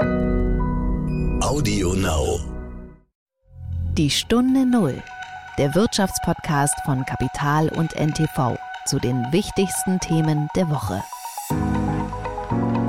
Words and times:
Audio 0.00 1.94
Now. 1.94 2.40
Die 3.96 4.10
Stunde 4.10 4.66
Null, 4.66 5.00
der 5.56 5.72
Wirtschaftspodcast 5.76 6.74
von 6.84 7.04
Kapital 7.06 7.68
und 7.68 7.94
NTV 7.94 8.56
zu 8.86 8.98
den 8.98 9.24
wichtigsten 9.30 10.00
Themen 10.00 10.48
der 10.56 10.68
Woche. 10.68 11.00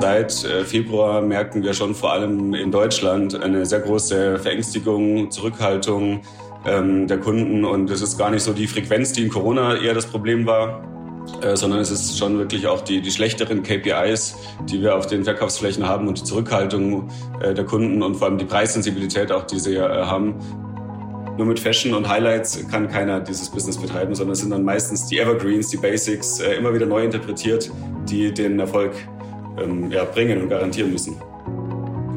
Seit 0.00 0.44
äh, 0.44 0.64
Februar 0.64 1.22
merken 1.22 1.62
wir 1.62 1.74
schon 1.74 1.94
vor 1.94 2.12
allem 2.12 2.54
in 2.54 2.72
Deutschland 2.72 3.40
eine 3.40 3.64
sehr 3.64 3.80
große 3.80 4.40
Verängstigung, 4.40 5.30
Zurückhaltung 5.30 6.22
ähm, 6.64 7.06
der 7.06 7.20
Kunden. 7.20 7.64
Und 7.64 7.88
es 7.88 8.02
ist 8.02 8.18
gar 8.18 8.30
nicht 8.30 8.42
so 8.42 8.52
die 8.52 8.66
Frequenz, 8.66 9.12
die 9.12 9.22
in 9.22 9.28
Corona 9.28 9.76
eher 9.76 9.94
das 9.94 10.06
Problem 10.06 10.44
war, 10.44 10.82
äh, 11.42 11.56
sondern 11.56 11.80
es 11.80 11.90
ist 11.90 12.18
schon 12.18 12.38
wirklich 12.38 12.66
auch 12.66 12.80
die, 12.80 13.00
die 13.00 13.10
schlechteren 13.10 13.62
KPIs, 13.62 14.36
die 14.64 14.80
wir 14.80 14.96
auf 14.96 15.06
den 15.06 15.24
Verkaufsflächen 15.24 15.86
haben 15.86 16.08
und 16.08 16.20
die 16.20 16.24
Zurückhaltung 16.24 17.08
äh, 17.40 17.52
der 17.52 17.64
Kunden 17.64 18.02
und 18.02 18.16
vor 18.16 18.28
allem 18.28 18.38
die 18.38 18.44
Preissensibilität 18.44 19.32
auch, 19.32 19.44
die 19.44 19.58
sie 19.58 19.74
äh, 19.74 19.80
haben. 19.80 20.34
Nur 21.36 21.46
mit 21.46 21.60
Fashion 21.60 21.92
und 21.92 22.08
Highlights 22.08 22.66
kann 22.70 22.88
keiner 22.88 23.20
dieses 23.20 23.50
Business 23.50 23.76
betreiben, 23.76 24.14
sondern 24.14 24.32
es 24.32 24.40
sind 24.40 24.50
dann 24.50 24.64
meistens 24.64 25.06
die 25.06 25.18
Evergreens, 25.18 25.68
die 25.68 25.76
Basics, 25.76 26.40
immer 26.40 26.72
wieder 26.72 26.86
neu 26.86 27.04
interpretiert, 27.04 27.70
die 28.08 28.32
den 28.32 28.58
Erfolg 28.58 28.92
ähm, 29.58 29.90
ja, 29.90 30.04
bringen 30.04 30.40
und 30.40 30.48
garantieren 30.48 30.92
müssen. 30.92 31.16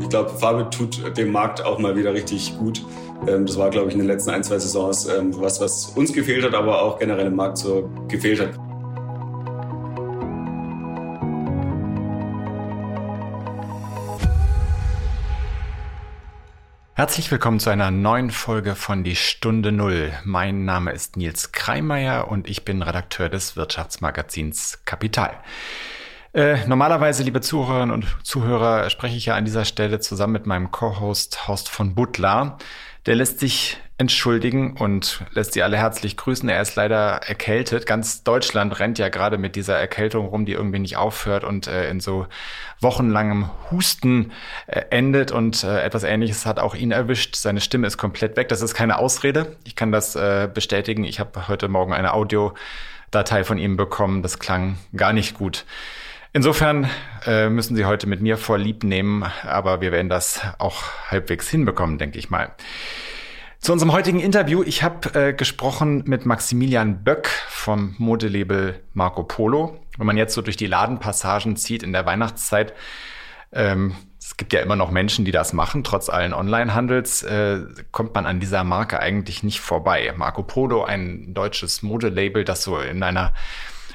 Ich 0.01 0.07
glaube, 0.07 0.29
Farbe 0.29 0.69
tut 0.69 1.17
dem 1.17 1.31
Markt 1.31 1.63
auch 1.63 1.79
mal 1.79 1.95
wieder 1.97 2.13
richtig 2.13 2.57
gut. 2.57 2.81
Ähm, 3.27 3.45
das 3.45 3.57
war, 3.57 3.69
glaube 3.69 3.89
ich, 3.89 3.93
in 3.93 3.99
den 3.99 4.07
letzten 4.07 4.29
ein, 4.29 4.43
zwei 4.43 4.57
Saisons 4.57 5.07
ähm, 5.07 5.33
was, 5.39 5.59
was 5.59 5.89
uns 5.95 6.13
gefehlt 6.13 6.43
hat, 6.43 6.53
aber 6.53 6.81
auch 6.81 6.99
generell 6.99 7.27
im 7.27 7.35
Markt 7.35 7.57
so 7.57 7.89
gefehlt 8.07 8.39
hat. 8.39 8.68
Herzlich 16.99 17.31
willkommen 17.31 17.61
zu 17.61 17.69
einer 17.69 17.91
neuen 17.91 18.29
Folge 18.29 18.75
von 18.75 19.05
Die 19.05 19.15
Stunde 19.15 19.71
Null. 19.71 20.11
Mein 20.25 20.65
Name 20.65 20.91
ist 20.91 21.15
Nils 21.15 21.53
Kreimeier 21.53 22.27
und 22.27 22.49
ich 22.49 22.65
bin 22.65 22.81
Redakteur 22.81 23.29
des 23.29 23.55
Wirtschaftsmagazins 23.55 24.81
Kapital. 24.83 25.31
Äh, 26.33 26.67
normalerweise, 26.67 27.23
liebe 27.23 27.39
Zuhörerinnen 27.39 27.91
und 27.91 28.05
Zuhörer, 28.23 28.89
spreche 28.89 29.15
ich 29.15 29.27
ja 29.27 29.35
an 29.35 29.45
dieser 29.45 29.63
Stelle 29.63 30.01
zusammen 30.01 30.33
mit 30.33 30.45
meinem 30.45 30.71
Co-Host 30.71 31.47
Horst 31.47 31.69
von 31.69 31.95
Butler. 31.95 32.57
Der 33.05 33.15
lässt 33.15 33.39
sich 33.39 33.77
entschuldigen 33.99 34.77
und 34.77 35.25
lässt 35.33 35.53
Sie 35.53 35.61
alle 35.61 35.77
herzlich 35.77 36.15
grüßen. 36.15 36.47
Er 36.47 36.61
ist 36.61 36.75
leider 36.75 37.21
erkältet. 37.27 37.85
Ganz 37.85 38.23
Deutschland 38.23 38.79
rennt 38.79 38.97
ja 38.97 39.09
gerade 39.09 39.37
mit 39.37 39.57
dieser 39.57 39.77
Erkältung 39.77 40.27
rum, 40.27 40.45
die 40.45 40.53
irgendwie 40.53 40.79
nicht 40.79 40.95
aufhört 40.95 41.43
und 41.43 41.67
äh, 41.67 41.89
in 41.89 41.99
so 41.99 42.25
wochenlangem 42.79 43.49
Husten 43.71 44.31
äh, 44.67 44.83
endet. 44.89 45.31
Und 45.33 45.65
äh, 45.65 45.81
etwas 45.81 46.03
Ähnliches 46.03 46.45
hat 46.45 46.59
auch 46.59 46.75
ihn 46.75 46.91
erwischt. 46.91 47.35
Seine 47.35 47.59
Stimme 47.59 47.87
ist 47.87 47.97
komplett 47.97 48.37
weg. 48.37 48.47
Das 48.47 48.61
ist 48.61 48.73
keine 48.73 48.97
Ausrede. 48.97 49.57
Ich 49.65 49.75
kann 49.75 49.91
das 49.91 50.15
äh, 50.15 50.49
bestätigen. 50.51 51.03
Ich 51.03 51.19
habe 51.19 51.49
heute 51.49 51.67
Morgen 51.67 51.91
eine 51.91 52.13
Audiodatei 52.13 53.43
von 53.43 53.57
ihm 53.57 53.75
bekommen. 53.75 54.23
Das 54.23 54.39
klang 54.39 54.77
gar 54.95 55.11
nicht 55.11 55.37
gut. 55.37 55.65
Insofern 56.31 56.87
äh, 57.25 57.49
müssen 57.49 57.75
Sie 57.75 57.85
heute 57.85 58.07
mit 58.07 58.21
mir 58.21 58.37
vorlieb 58.37 58.83
nehmen, 58.83 59.25
aber 59.43 59.81
wir 59.81 59.91
werden 59.91 60.09
das 60.09 60.41
auch 60.59 60.83
halbwegs 61.09 61.49
hinbekommen, 61.49 61.97
denke 61.97 62.19
ich 62.19 62.29
mal. 62.29 62.53
Zu 63.59 63.73
unserem 63.73 63.91
heutigen 63.91 64.19
Interview. 64.19 64.63
Ich 64.63 64.83
habe 64.83 65.13
äh, 65.19 65.33
gesprochen 65.33 66.03
mit 66.05 66.25
Maximilian 66.25 67.03
Böck 67.03 67.27
vom 67.49 67.95
Modelabel 67.97 68.79
Marco 68.93 69.23
Polo. 69.23 69.79
Wenn 69.97 70.07
man 70.07 70.17
jetzt 70.17 70.33
so 70.33 70.41
durch 70.41 70.55
die 70.55 70.67
Ladenpassagen 70.67 71.57
zieht 71.57 71.83
in 71.83 71.91
der 71.91 72.05
Weihnachtszeit, 72.05 72.73
ähm, 73.51 73.95
es 74.19 74.37
gibt 74.37 74.53
ja 74.53 74.61
immer 74.61 74.75
noch 74.75 74.91
Menschen, 74.91 75.25
die 75.25 75.31
das 75.31 75.51
machen, 75.51 75.83
trotz 75.83 76.07
allen 76.07 76.33
Onlinehandels, 76.33 77.23
äh, 77.23 77.61
kommt 77.91 78.13
man 78.13 78.27
an 78.27 78.39
dieser 78.39 78.63
Marke 78.63 78.99
eigentlich 78.99 79.43
nicht 79.43 79.59
vorbei. 79.59 80.13
Marco 80.15 80.43
Polo, 80.43 80.83
ein 80.83 81.33
deutsches 81.33 81.81
Modelabel, 81.81 82.43
das 82.43 82.63
so 82.63 82.79
in 82.79 83.01
einer 83.01 83.33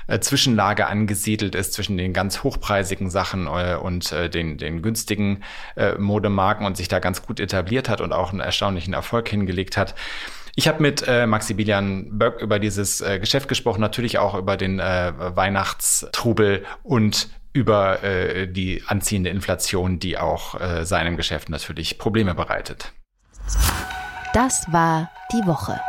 äh, 0.07 0.21
Zwischenlage 0.21 0.87
angesiedelt 0.87 1.55
ist 1.55 1.73
zwischen 1.73 1.97
den 1.97 2.13
ganz 2.13 2.43
hochpreisigen 2.43 3.11
Sachen 3.11 3.47
äh, 3.47 3.77
und 3.81 4.13
äh, 4.13 4.29
den, 4.29 4.59
den 4.59 4.83
günstigen 4.83 5.43
äh, 5.77 5.95
Modemarken 5.99 6.67
und 6.67 6.77
sich 6.77 6.89
da 6.89 6.99
ganz 6.99 7.23
gut 7.23 7.41
etabliert 7.41 7.89
hat 7.89 8.01
und 8.01 8.13
auch 8.13 8.31
einen 8.31 8.41
erstaunlichen 8.41 8.95
Erfolg 8.95 9.29
hingelegt 9.29 9.77
hat. 9.77 9.95
Ich 10.57 10.69
habe 10.69 10.81
mit 10.81 11.05
äh, 11.07 11.27
Maximilian 11.27 12.17
Böck 12.17 12.41
über 12.41 12.61
dieses 12.61 13.01
äh, 13.01 13.19
Geschäft 13.19 13.49
gesprochen, 13.49 13.81
natürlich 13.81 14.19
auch 14.19 14.35
über 14.35 14.57
den 14.57 14.79
äh, 14.79 15.13
Weihnachtstrubel 15.17 16.65
und 16.85 17.29
über 17.53 18.03
äh, 18.05 18.47
die 18.47 18.83
anziehende 18.87 19.31
Inflation, 19.31 19.99
die 19.99 20.17
auch 20.19 20.61
äh, 20.61 20.85
seinem 20.85 21.17
Geschäft 21.17 21.49
natürlich 21.49 21.99
Probleme 21.99 22.35
bereitet. 22.35 22.93
Das 24.33 24.71
war 24.73 25.11
die 25.33 25.47
Woche. 25.47 25.81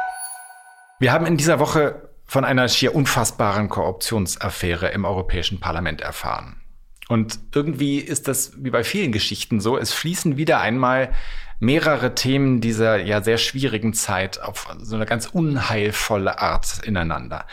Wir 0.99 1.11
haben 1.11 1.25
in 1.25 1.37
dieser 1.37 1.59
Woche 1.59 2.09
von 2.25 2.43
einer 2.43 2.67
schier 2.67 2.95
unfassbaren 2.95 3.69
Korruptionsaffäre 3.69 4.89
im 4.89 5.05
Europäischen 5.05 5.59
Parlament 5.59 6.01
erfahren. 6.01 6.61
Und 7.07 7.39
irgendwie 7.53 7.99
ist 7.99 8.27
das 8.27 8.53
wie 8.57 8.71
bei 8.71 8.83
vielen 8.83 9.11
Geschichten 9.11 9.59
so, 9.59 9.77
es 9.77 9.93
fließen 9.93 10.37
wieder 10.37 10.59
einmal 10.59 11.13
mehrere 11.59 12.15
Themen 12.15 12.61
dieser 12.61 12.97
ja 12.97 13.21
sehr 13.21 13.37
schwierigen 13.37 13.93
Zeit 13.93 14.41
auf 14.41 14.67
so 14.79 14.95
eine 14.95 15.05
ganz 15.05 15.27
unheilvolle 15.27 16.39
Art 16.39 16.81
ineinander. 16.83 17.45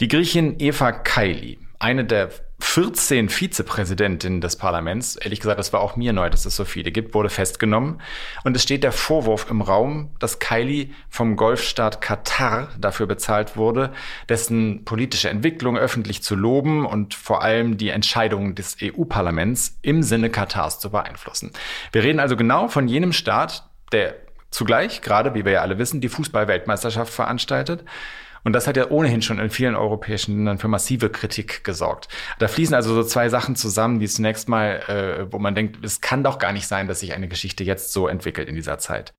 Die 0.00 0.08
Griechin 0.08 0.56
Eva 0.58 0.92
Kaili, 0.92 1.58
eine 1.78 2.04
der 2.04 2.30
14 2.60 3.28
Vizepräsidentinnen 3.28 4.40
des 4.40 4.56
Parlaments, 4.56 5.14
ehrlich 5.14 5.38
gesagt, 5.38 5.60
das 5.60 5.72
war 5.72 5.80
auch 5.80 5.94
mir 5.94 6.12
neu, 6.12 6.28
dass 6.28 6.44
es 6.44 6.56
so 6.56 6.64
viele 6.64 6.90
gibt, 6.90 7.14
wurde 7.14 7.30
festgenommen. 7.30 8.00
Und 8.42 8.56
es 8.56 8.64
steht 8.64 8.82
der 8.82 8.90
Vorwurf 8.90 9.48
im 9.48 9.62
Raum, 9.62 10.10
dass 10.18 10.40
Kylie 10.40 10.90
vom 11.08 11.36
Golfstaat 11.36 12.00
Katar 12.00 12.68
dafür 12.78 13.06
bezahlt 13.06 13.56
wurde, 13.56 13.92
dessen 14.28 14.84
politische 14.84 15.28
Entwicklung 15.28 15.76
öffentlich 15.76 16.22
zu 16.24 16.34
loben 16.34 16.84
und 16.84 17.14
vor 17.14 17.42
allem 17.42 17.78
die 17.78 17.90
Entscheidungen 17.90 18.56
des 18.56 18.76
EU-Parlaments 18.82 19.78
im 19.82 20.02
Sinne 20.02 20.28
Katars 20.28 20.80
zu 20.80 20.90
beeinflussen. 20.90 21.52
Wir 21.92 22.02
reden 22.02 22.18
also 22.18 22.36
genau 22.36 22.66
von 22.66 22.88
jenem 22.88 23.12
Staat, 23.12 23.68
der 23.92 24.16
zugleich, 24.50 25.00
gerade 25.00 25.34
wie 25.34 25.44
wir 25.44 25.52
ja 25.52 25.60
alle 25.62 25.78
wissen, 25.78 26.00
die 26.00 26.08
Fußballweltmeisterschaft 26.08 27.12
veranstaltet 27.12 27.84
und 28.44 28.52
das 28.52 28.66
hat 28.66 28.76
ja 28.76 28.90
ohnehin 28.90 29.22
schon 29.22 29.38
in 29.38 29.50
vielen 29.50 29.74
europäischen 29.74 30.36
Ländern 30.36 30.58
für 30.58 30.68
massive 30.68 31.10
Kritik 31.10 31.64
gesorgt. 31.64 32.08
Da 32.38 32.48
fließen 32.48 32.74
also 32.74 32.94
so 32.94 33.02
zwei 33.02 33.28
Sachen 33.28 33.56
zusammen, 33.56 34.00
die 34.00 34.08
zunächst 34.08 34.48
mal, 34.48 34.80
äh, 34.88 35.32
wo 35.32 35.38
man 35.38 35.54
denkt, 35.54 35.84
es 35.84 36.00
kann 36.00 36.24
doch 36.24 36.38
gar 36.38 36.52
nicht 36.52 36.66
sein, 36.66 36.88
dass 36.88 37.00
sich 37.00 37.12
eine 37.12 37.28
Geschichte 37.28 37.64
jetzt 37.64 37.92
so 37.92 38.08
entwickelt 38.08 38.48
in 38.48 38.54
dieser 38.54 38.78
Zeit. 38.78 39.14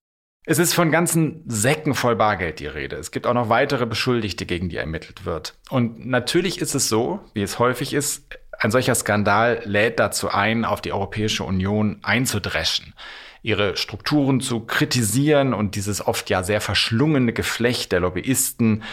Es 0.46 0.58
ist 0.58 0.74
von 0.74 0.90
ganzen 0.90 1.44
Säcken 1.48 1.94
voll 1.94 2.16
Bargeld 2.16 2.60
die 2.60 2.66
Rede. 2.66 2.96
Es 2.96 3.12
gibt 3.12 3.28
auch 3.28 3.34
noch 3.34 3.50
weitere 3.50 3.86
Beschuldigte, 3.86 4.46
gegen 4.46 4.70
die 4.70 4.78
ermittelt 4.78 5.26
wird. 5.26 5.56
Und 5.70 6.08
natürlich 6.08 6.60
ist 6.60 6.74
es 6.74 6.90
so, 6.90 7.20
wie 7.34 7.44
es 7.44 7.60
häufig 7.60 7.94
ist, 7.94 8.40
ein 8.58 8.72
solcher 8.72 8.96
Skandal 8.96 9.62
lädt 9.66 10.00
dazu 10.00 10.30
ein, 10.30 10.66
auf 10.66 10.82
die 10.82 10.92
Europäische 10.92 11.44
Union 11.44 12.00
einzudreschen 12.04 12.94
ihre 13.42 13.78
Strukturen 13.78 14.42
zu 14.42 14.62
kritisieren 14.62 15.54
und 15.54 15.76
dieses 15.76 16.06
oft 16.06 16.30
ja 16.30 16.44
sehr 16.44 16.62
verschlungene 16.62 17.34
Geflecht 17.34 17.92
der 17.92 18.02
Lobbyisten 18.02 18.84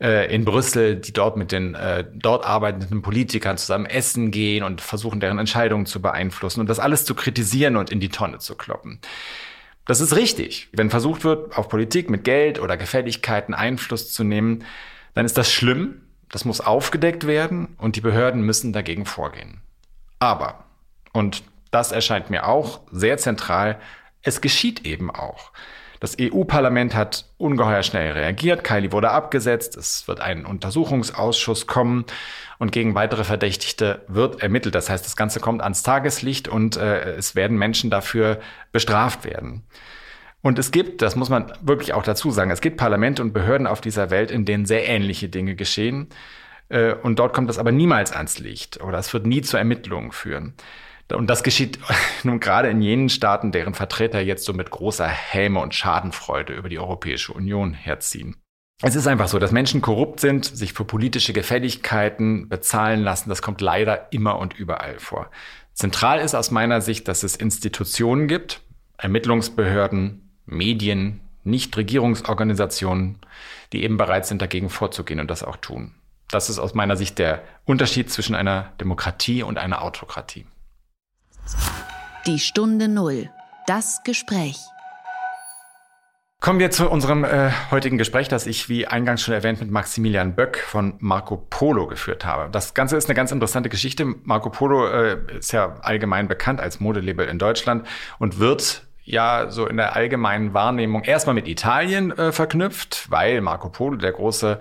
äh, 0.00 0.34
in 0.34 0.44
Brüssel, 0.44 0.96
die 0.96 1.12
dort 1.12 1.36
mit 1.36 1.52
den 1.52 1.74
äh, 1.74 2.04
dort 2.12 2.44
arbeitenden 2.44 3.02
Politikern 3.02 3.58
zusammen 3.58 3.86
essen 3.86 4.30
gehen 4.30 4.62
und 4.62 4.80
versuchen, 4.80 5.20
deren 5.20 5.38
Entscheidungen 5.38 5.86
zu 5.86 6.00
beeinflussen 6.00 6.60
und 6.60 6.68
das 6.68 6.78
alles 6.78 7.04
zu 7.04 7.14
kritisieren 7.14 7.76
und 7.76 7.90
in 7.90 8.00
die 8.00 8.08
Tonne 8.08 8.38
zu 8.38 8.54
kloppen. 8.54 9.00
Das 9.86 10.00
ist 10.00 10.14
richtig. 10.14 10.68
Wenn 10.72 10.90
versucht 10.90 11.24
wird, 11.24 11.56
auf 11.56 11.68
Politik 11.68 12.10
mit 12.10 12.24
Geld 12.24 12.60
oder 12.60 12.76
Gefälligkeiten 12.76 13.54
Einfluss 13.54 14.12
zu 14.12 14.24
nehmen, 14.24 14.64
dann 15.14 15.26
ist 15.26 15.36
das 15.36 15.52
schlimm, 15.52 16.02
das 16.30 16.44
muss 16.44 16.60
aufgedeckt 16.60 17.26
werden 17.26 17.74
und 17.76 17.96
die 17.96 18.00
Behörden 18.00 18.42
müssen 18.42 18.72
dagegen 18.72 19.04
vorgehen. 19.04 19.62
Aber, 20.20 20.64
und 21.12 21.42
das 21.70 21.92
erscheint 21.92 22.30
mir 22.30 22.46
auch 22.46 22.80
sehr 22.90 23.18
zentral. 23.18 23.78
Es 24.22 24.40
geschieht 24.40 24.86
eben 24.86 25.10
auch. 25.10 25.52
Das 26.00 26.16
EU-Parlament 26.18 26.94
hat 26.94 27.26
ungeheuer 27.36 27.82
schnell 27.82 28.12
reagiert. 28.12 28.64
Kylie 28.64 28.90
wurde 28.90 29.10
abgesetzt. 29.10 29.76
Es 29.76 30.08
wird 30.08 30.20
ein 30.20 30.46
Untersuchungsausschuss 30.46 31.66
kommen 31.66 32.06
und 32.58 32.72
gegen 32.72 32.94
weitere 32.94 33.22
Verdächtigte 33.22 34.02
wird 34.08 34.42
ermittelt. 34.42 34.74
Das 34.74 34.88
heißt, 34.88 35.04
das 35.04 35.14
Ganze 35.14 35.40
kommt 35.40 35.60
ans 35.62 35.82
Tageslicht 35.82 36.48
und 36.48 36.78
äh, 36.78 37.16
es 37.16 37.34
werden 37.34 37.58
Menschen 37.58 37.90
dafür 37.90 38.40
bestraft 38.72 39.26
werden. 39.26 39.62
Und 40.42 40.58
es 40.58 40.70
gibt, 40.70 41.02
das 41.02 41.16
muss 41.16 41.28
man 41.28 41.52
wirklich 41.60 41.92
auch 41.92 42.02
dazu 42.02 42.30
sagen, 42.30 42.50
es 42.50 42.62
gibt 42.62 42.78
Parlamente 42.78 43.20
und 43.20 43.34
Behörden 43.34 43.66
auf 43.66 43.82
dieser 43.82 44.08
Welt, 44.08 44.30
in 44.30 44.46
denen 44.46 44.64
sehr 44.64 44.88
ähnliche 44.88 45.28
Dinge 45.28 45.54
geschehen. 45.54 46.08
Äh, 46.70 46.94
und 46.94 47.18
dort 47.18 47.34
kommt 47.34 47.50
das 47.50 47.58
aber 47.58 47.72
niemals 47.72 48.12
ans 48.12 48.38
Licht 48.38 48.80
oder 48.80 48.98
es 48.98 49.12
wird 49.12 49.26
nie 49.26 49.42
zu 49.42 49.58
Ermittlungen 49.58 50.12
führen. 50.12 50.54
Und 51.12 51.28
das 51.28 51.42
geschieht 51.42 51.78
nun 52.24 52.40
gerade 52.40 52.68
in 52.68 52.80
jenen 52.80 53.08
Staaten, 53.08 53.52
deren 53.52 53.74
Vertreter 53.74 54.20
jetzt 54.20 54.44
so 54.44 54.52
mit 54.52 54.70
großer 54.70 55.08
Häme 55.08 55.60
und 55.60 55.74
Schadenfreude 55.74 56.54
über 56.54 56.68
die 56.68 56.78
Europäische 56.78 57.32
Union 57.32 57.74
herziehen. 57.74 58.36
Es 58.82 58.94
ist 58.94 59.06
einfach 59.06 59.28
so, 59.28 59.38
dass 59.38 59.52
Menschen 59.52 59.82
korrupt 59.82 60.20
sind, 60.20 60.46
sich 60.46 60.72
für 60.72 60.84
politische 60.84 61.34
Gefälligkeiten 61.34 62.48
bezahlen 62.48 63.02
lassen. 63.02 63.28
Das 63.28 63.42
kommt 63.42 63.60
leider 63.60 64.10
immer 64.10 64.38
und 64.38 64.54
überall 64.54 64.98
vor. 64.98 65.30
Zentral 65.74 66.18
ist 66.20 66.34
aus 66.34 66.50
meiner 66.50 66.80
Sicht, 66.80 67.06
dass 67.06 67.22
es 67.22 67.36
Institutionen 67.36 68.26
gibt, 68.26 68.62
Ermittlungsbehörden, 68.96 70.30
Medien, 70.46 71.20
Nichtregierungsorganisationen, 71.44 73.18
die 73.72 73.82
eben 73.82 73.96
bereit 73.96 74.26
sind, 74.26 74.40
dagegen 74.42 74.70
vorzugehen 74.70 75.20
und 75.20 75.30
das 75.30 75.42
auch 75.42 75.56
tun. 75.56 75.94
Das 76.30 76.48
ist 76.48 76.58
aus 76.58 76.74
meiner 76.74 76.96
Sicht 76.96 77.18
der 77.18 77.42
Unterschied 77.64 78.10
zwischen 78.10 78.34
einer 78.34 78.72
Demokratie 78.80 79.42
und 79.42 79.58
einer 79.58 79.82
Autokratie. 79.82 80.46
Die 82.26 82.38
Stunde 82.38 82.88
Null. 82.88 83.30
Das 83.66 84.02
Gespräch. 84.04 84.58
Kommen 86.40 86.58
wir 86.58 86.70
zu 86.70 86.88
unserem 86.88 87.22
äh, 87.22 87.50
heutigen 87.70 87.98
Gespräch, 87.98 88.28
das 88.28 88.46
ich, 88.46 88.70
wie 88.70 88.86
eingangs 88.86 89.20
schon 89.22 89.34
erwähnt, 89.34 89.60
mit 89.60 89.70
Maximilian 89.70 90.34
Böck 90.34 90.56
von 90.56 90.94
Marco 90.98 91.36
Polo 91.36 91.86
geführt 91.86 92.24
habe. 92.24 92.50
Das 92.50 92.72
Ganze 92.72 92.96
ist 92.96 93.08
eine 93.10 93.14
ganz 93.14 93.30
interessante 93.30 93.68
Geschichte. 93.68 94.06
Marco 94.22 94.48
Polo 94.48 94.86
äh, 94.86 95.18
ist 95.38 95.52
ja 95.52 95.76
allgemein 95.82 96.28
bekannt 96.28 96.60
als 96.60 96.80
Modelabel 96.80 97.28
in 97.28 97.38
Deutschland 97.38 97.86
und 98.18 98.38
wird 98.38 98.86
ja 99.04 99.50
so 99.50 99.66
in 99.66 99.76
der 99.76 99.96
allgemeinen 99.96 100.54
Wahrnehmung 100.54 101.04
erstmal 101.04 101.34
mit 101.34 101.46
Italien 101.46 102.10
äh, 102.16 102.32
verknüpft, 102.32 103.10
weil 103.10 103.42
Marco 103.42 103.68
Polo 103.68 103.96
der 103.96 104.12
große 104.12 104.60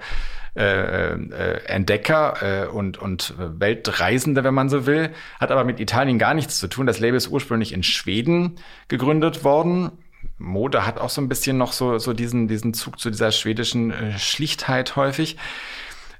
äh, 0.60 1.14
äh, 1.14 1.66
Entdecker 1.66 2.66
äh, 2.66 2.68
und, 2.68 2.98
und 2.98 3.34
Weltreisende, 3.38 4.44
wenn 4.44 4.54
man 4.54 4.70
so 4.70 4.86
will, 4.86 5.12
hat 5.40 5.52
aber 5.52 5.64
mit 5.64 5.80
Italien 5.80 6.20
gar 6.20 6.34
nichts 6.34 6.60
zu 6.60 6.68
tun. 6.68 6.86
Das 6.86 7.00
Label 7.00 7.18
ist 7.18 7.30
ursprünglich 7.30 7.74
in 7.74 7.82
Schweden 7.82 8.58
gegründet 8.88 9.44
worden 9.44 9.92
Mode 10.38 10.86
hat 10.86 11.00
auch 11.00 11.10
so 11.10 11.22
ein 11.22 11.30
bisschen 11.30 11.58
noch 11.58 11.74
so, 11.74 11.98
so 11.98 12.14
diesen, 12.14 12.48
diesen 12.48 12.74
Zug 12.74 13.00
zu 13.00 13.10
dieser 13.10 13.32
schwedischen 13.32 13.92
äh, 13.92 14.18
Schlichtheit 14.18 14.96
häufig. 14.96 15.38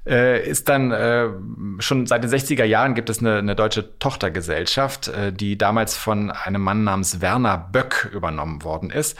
Äh, 0.06 0.48
ist 0.48 0.68
dann 0.68 0.92
äh, 0.92 1.28
schon 1.78 2.06
seit 2.06 2.24
den 2.24 2.30
60er 2.30 2.64
Jahren 2.64 2.94
gibt 2.94 3.10
es 3.10 3.20
eine, 3.20 3.36
eine 3.36 3.54
deutsche 3.54 3.98
Tochtergesellschaft, 3.98 5.08
äh, 5.08 5.32
die 5.32 5.58
damals 5.58 5.96
von 5.96 6.30
einem 6.30 6.62
Mann 6.62 6.84
namens 6.84 7.20
Werner 7.20 7.58
Böck 7.58 8.10
übernommen 8.12 8.64
worden 8.64 8.90
ist. 8.90 9.18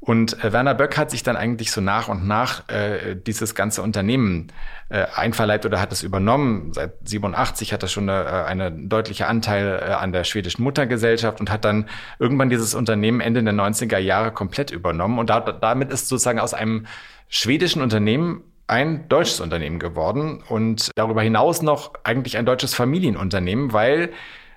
Und 0.00 0.42
äh, 0.42 0.52
Werner 0.52 0.74
Böck 0.74 0.96
hat 0.96 1.10
sich 1.10 1.22
dann 1.22 1.36
eigentlich 1.36 1.72
so 1.72 1.82
nach 1.82 2.08
und 2.08 2.26
nach 2.26 2.66
äh, 2.68 3.14
dieses 3.16 3.54
ganze 3.54 3.82
Unternehmen 3.82 4.48
äh, 4.88 5.04
einverleibt 5.14 5.66
oder 5.66 5.78
hat 5.78 5.92
es 5.92 6.02
übernommen. 6.02 6.72
Seit 6.72 6.92
87 7.04 7.74
hat 7.74 7.82
er 7.82 7.88
schon 7.88 8.08
eine, 8.08 8.24
äh, 8.24 8.44
eine 8.44 8.72
deutliche 8.72 9.26
Anteil 9.26 9.78
äh, 9.82 9.92
an 9.92 10.12
der 10.12 10.24
schwedischen 10.24 10.62
Muttergesellschaft 10.62 11.38
und 11.40 11.50
hat 11.50 11.66
dann 11.66 11.86
irgendwann 12.18 12.48
dieses 12.48 12.74
Unternehmen 12.74 13.20
Ende 13.20 13.42
der 13.42 13.52
90er 13.52 13.98
Jahre 13.98 14.32
komplett 14.32 14.70
übernommen. 14.70 15.18
Und 15.18 15.28
da, 15.28 15.40
damit 15.40 15.92
ist 15.92 16.08
sozusagen 16.08 16.40
aus 16.40 16.54
einem 16.54 16.86
schwedischen 17.28 17.82
Unternehmen 17.82 18.42
ein 18.70 19.08
deutsches 19.08 19.40
Unternehmen 19.40 19.78
geworden 19.78 20.42
und 20.48 20.90
darüber 20.94 21.22
hinaus 21.22 21.60
noch 21.60 21.92
eigentlich 22.04 22.38
ein 22.38 22.46
deutsches 22.46 22.74
Familienunternehmen, 22.74 23.72
weil 23.72 24.10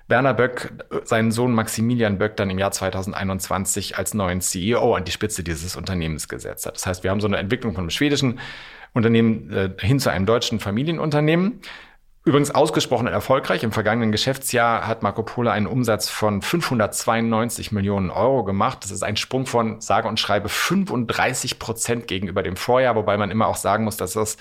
Werner 0.06 0.34
Böck, 0.34 0.72
seinen 1.04 1.32
Sohn 1.32 1.52
Maximilian 1.52 2.18
Böck, 2.18 2.36
dann 2.36 2.50
im 2.50 2.58
Jahr 2.58 2.70
2021 2.70 3.96
als 3.98 4.14
neuen 4.14 4.40
CEO 4.40 4.94
an 4.94 5.04
die 5.04 5.12
Spitze 5.12 5.42
dieses 5.42 5.76
Unternehmens 5.76 6.28
gesetzt 6.28 6.66
hat. 6.66 6.76
Das 6.76 6.86
heißt, 6.86 7.02
wir 7.02 7.10
haben 7.10 7.20
so 7.20 7.26
eine 7.26 7.38
Entwicklung 7.38 7.72
von 7.74 7.82
einem 7.82 7.90
schwedischen 7.90 8.38
Unternehmen 8.92 9.50
äh, 9.52 9.70
hin 9.80 9.98
zu 9.98 10.10
einem 10.10 10.26
deutschen 10.26 10.60
Familienunternehmen. 10.60 11.60
Übrigens 12.26 12.50
ausgesprochen 12.50 13.06
erfolgreich. 13.06 13.64
Im 13.64 13.72
vergangenen 13.72 14.10
Geschäftsjahr 14.10 14.86
hat 14.86 15.02
Marco 15.02 15.22
Polo 15.22 15.50
einen 15.50 15.66
Umsatz 15.66 16.08
von 16.08 16.40
592 16.40 17.70
Millionen 17.70 18.08
Euro 18.08 18.44
gemacht. 18.44 18.78
Das 18.82 18.90
ist 18.90 19.02
ein 19.02 19.18
Sprung 19.18 19.44
von 19.44 19.82
sage 19.82 20.08
und 20.08 20.18
schreibe 20.18 20.48
35 20.48 21.58
Prozent 21.58 22.06
gegenüber 22.06 22.42
dem 22.42 22.56
Vorjahr, 22.56 22.96
wobei 22.96 23.18
man 23.18 23.30
immer 23.30 23.46
auch 23.46 23.56
sagen 23.56 23.84
muss, 23.84 23.98
dass 23.98 24.14
das 24.14 24.38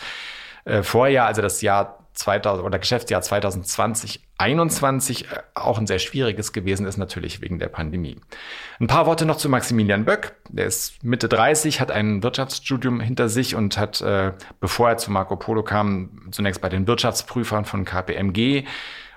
äh, 0.64 0.82
Vorjahr, 0.82 1.28
also 1.28 1.42
das 1.42 1.62
Jahr 1.62 2.03
2000 2.14 2.66
oder 2.66 2.80
Geschäftsjahr 2.80 3.22
2020 3.22 4.22
21 4.38 5.32
äh, 5.32 5.40
auch 5.54 5.78
ein 5.78 5.88
sehr 5.88 6.00
schwieriges 6.00 6.54
gewesen 6.54 6.86
ist, 6.86 6.98
natürlich 6.98 7.42
wegen 7.42 7.60
der 7.60 7.70
Pandemie. 7.70 8.18
Ein 8.80 8.88
paar 8.88 9.06
Worte 9.06 9.26
noch 9.26 9.38
zu 9.38 9.50
Maximilian 9.50 10.06
Böck. 10.06 10.36
Der 10.50 10.66
ist 10.66 11.04
Mitte 11.04 11.30
30, 11.30 11.80
hat 11.80 11.92
ein 11.92 12.24
Wirtschaftsstudium 12.24 13.00
hinter 13.00 13.30
sich 13.30 13.56
und 13.56 13.78
hat, 13.78 14.02
äh, 14.02 14.34
bevor 14.60 14.90
er 14.90 14.98
zu 14.98 15.12
Marco 15.12 15.36
Polo 15.36 15.64
kam, 15.64 16.28
zunächst 16.32 16.62
bei 16.62 16.70
den 16.70 16.88
Wirtschaftsprüfern 16.88 17.66
von 17.66 17.86
KPMG 17.86 18.66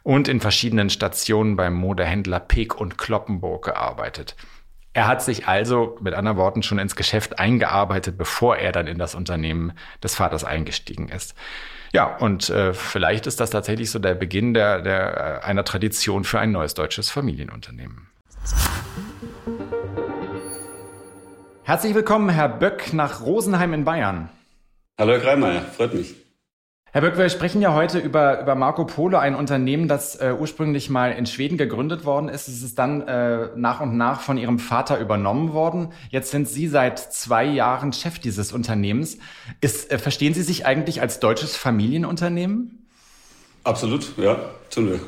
und 0.03 0.29
in 0.29 0.41
verschiedenen 0.41 0.91
Stationen 0.91 1.57
beim 1.57 1.75
Modehändler 1.75 2.39
Peek 2.39 2.79
und 2.79 2.99
Kloppenburg 2.99 3.65
gearbeitet. 3.65 4.37
Er 4.93 5.09
hat 5.09 5.23
sich 5.23 5.47
also 5.47 5.99
mit 6.01 6.15
anderen 6.15 6.39
Worten 6.39 6.63
schon 6.63 6.79
ins 6.79 6.97
Geschäft 6.97 7.39
eingearbeitet, 7.39 8.17
bevor 8.17 8.57
er 8.57 8.73
dann 8.73 8.87
in 8.87 8.99
das 8.99 9.15
Unternehmen 9.15 9.73
des 10.03 10.15
Vaters 10.15 10.45
eingestiegen 10.45 11.09
ist. 11.09 11.35
Ja, 11.97 12.15
und 12.15 12.51
äh, 12.51 12.75
vielleicht 12.75 13.27
ist 13.27 13.41
das 13.41 13.49
tatsächlich 13.49 13.91
so 13.91 13.99
der 13.99 14.15
Beginn 14.15 14.53
der, 14.53 14.83
der, 14.83 15.41
äh, 15.43 15.47
einer 15.47 15.65
Tradition 15.65 16.25
für 16.25 16.39
ein 16.39 16.53
neues 16.53 16.75
deutsches 16.75 17.09
Familienunternehmen. 17.09 18.09
Herzlich 21.63 21.95
willkommen, 21.95 22.29
Herr 22.29 22.51
Böck, 22.51 22.93
nach 22.93 23.23
Rosenheim 23.23 23.73
in 23.73 23.87
Bayern. 23.87 24.29
Hallo, 24.99 25.13
Herr 25.13 25.21
Kreimeier, 25.21 25.63
freut 25.63 25.95
mich. 25.95 26.26
Herr 26.97 27.03
Böck, 27.03 27.19
wir 27.19 27.29
sprechen 27.29 27.61
ja 27.61 27.75
heute 27.75 27.99
über, 27.99 28.41
über 28.41 28.55
Marco 28.55 28.87
Polo, 28.87 29.19
ein 29.19 29.35
Unternehmen, 29.35 29.87
das 29.87 30.17
äh, 30.17 30.33
ursprünglich 30.33 30.89
mal 30.89 31.13
in 31.13 31.27
Schweden 31.27 31.59
gegründet 31.59 32.07
worden 32.07 32.31
ist. 32.31 32.49
Es 32.49 32.63
ist 32.63 32.79
dann 32.79 33.03
äh, 33.03 33.51
nach 33.55 33.83
und 33.83 33.99
nach 33.99 34.23
von 34.23 34.39
Ihrem 34.39 34.59
Vater 34.59 34.99
übernommen 34.99 35.53
worden. 35.53 35.93
Jetzt 36.09 36.31
sind 36.31 36.49
Sie 36.49 36.69
seit 36.69 36.99
zwei 36.99 37.45
Jahren 37.45 37.93
Chef 37.93 38.19
dieses 38.19 38.51
Unternehmens. 38.51 39.19
Ist, 39.61 39.93
äh, 39.93 39.99
verstehen 39.99 40.33
Sie 40.33 40.41
sich 40.41 40.65
eigentlich 40.65 41.03
als 41.03 41.21
deutsches 41.21 41.55
Familienunternehmen? 41.55 42.87
Absolut, 43.63 44.17
ja, 44.17 44.39
tun 44.71 44.89
wir. 44.89 45.01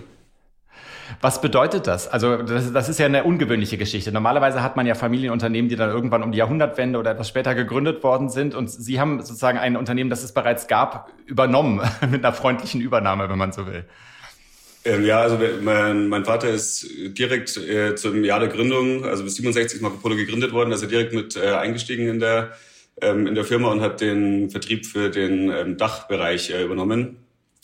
Was 1.21 1.41
bedeutet 1.41 1.87
das? 1.87 2.09
Also 2.09 2.37
das, 2.43 2.73
das, 2.73 2.89
ist 2.89 2.99
ja 2.99 3.07
eine 3.07 3.25
ungewöhnliche 3.25 3.79
Geschichte. 3.79 4.13
Normalerweise 4.13 4.63
hat 4.63 4.77
man 4.77 4.87
ja 4.87 4.95
Familienunternehmen, 4.95 5.69
die 5.69 5.77
dann 5.77 5.91
irgendwann 5.91 6.23
um 6.23 6.33
die 6.33 6.39
Jahrhundertwende 6.39 6.99
oder 6.99 7.13
etwas 7.13 7.29
später 7.29 7.55
gegründet 7.55 8.03
worden 8.03 8.29
sind. 8.29 8.55
Und 8.55 8.71
Sie 8.71 9.01
haben 9.01 9.21
sozusagen 9.21 9.59
ein 9.59 9.77
Unternehmen, 9.77 10.11
das 10.11 10.23
es 10.23 10.33
bereits 10.33 10.67
gab, 10.67 11.11
übernommen 11.27 11.81
mit 12.11 12.25
einer 12.25 12.35
freundlichen 12.35 12.81
Übernahme, 12.81 13.29
wenn 13.29 13.39
man 13.39 13.53
so 13.53 13.67
will. 13.67 13.85
Ähm, 14.85 15.05
ja, 15.05 15.21
also 15.21 15.39
mein, 15.63 16.09
mein, 16.09 16.25
Vater 16.25 16.49
ist 16.49 16.87
direkt 16.97 17.57
äh, 17.57 17.95
zum 17.97 18.25
Jahr 18.25 18.41
der 18.41 18.49
Gründung, 18.49 19.05
also 19.05 19.25
bis 19.25 19.35
67 19.35 19.81
Marco 19.81 19.97
Polo 19.99 20.17
gegründet 20.17 20.53
worden, 20.53 20.73
also 20.73 20.87
direkt 20.87 21.13
mit 21.13 21.37
äh, 21.37 21.51
eingestiegen 21.55 22.09
in 22.09 22.21
der 22.21 22.53
ähm, 23.01 23.27
in 23.27 23.35
der 23.35 23.45
Firma 23.45 23.71
und 23.71 23.81
hat 23.81 24.01
den 24.01 24.51
Vertrieb 24.51 24.87
für 24.87 25.11
den 25.11 25.51
ähm, 25.51 25.77
Dachbereich 25.77 26.51
äh, 26.51 26.65
übernommen. 26.65 27.17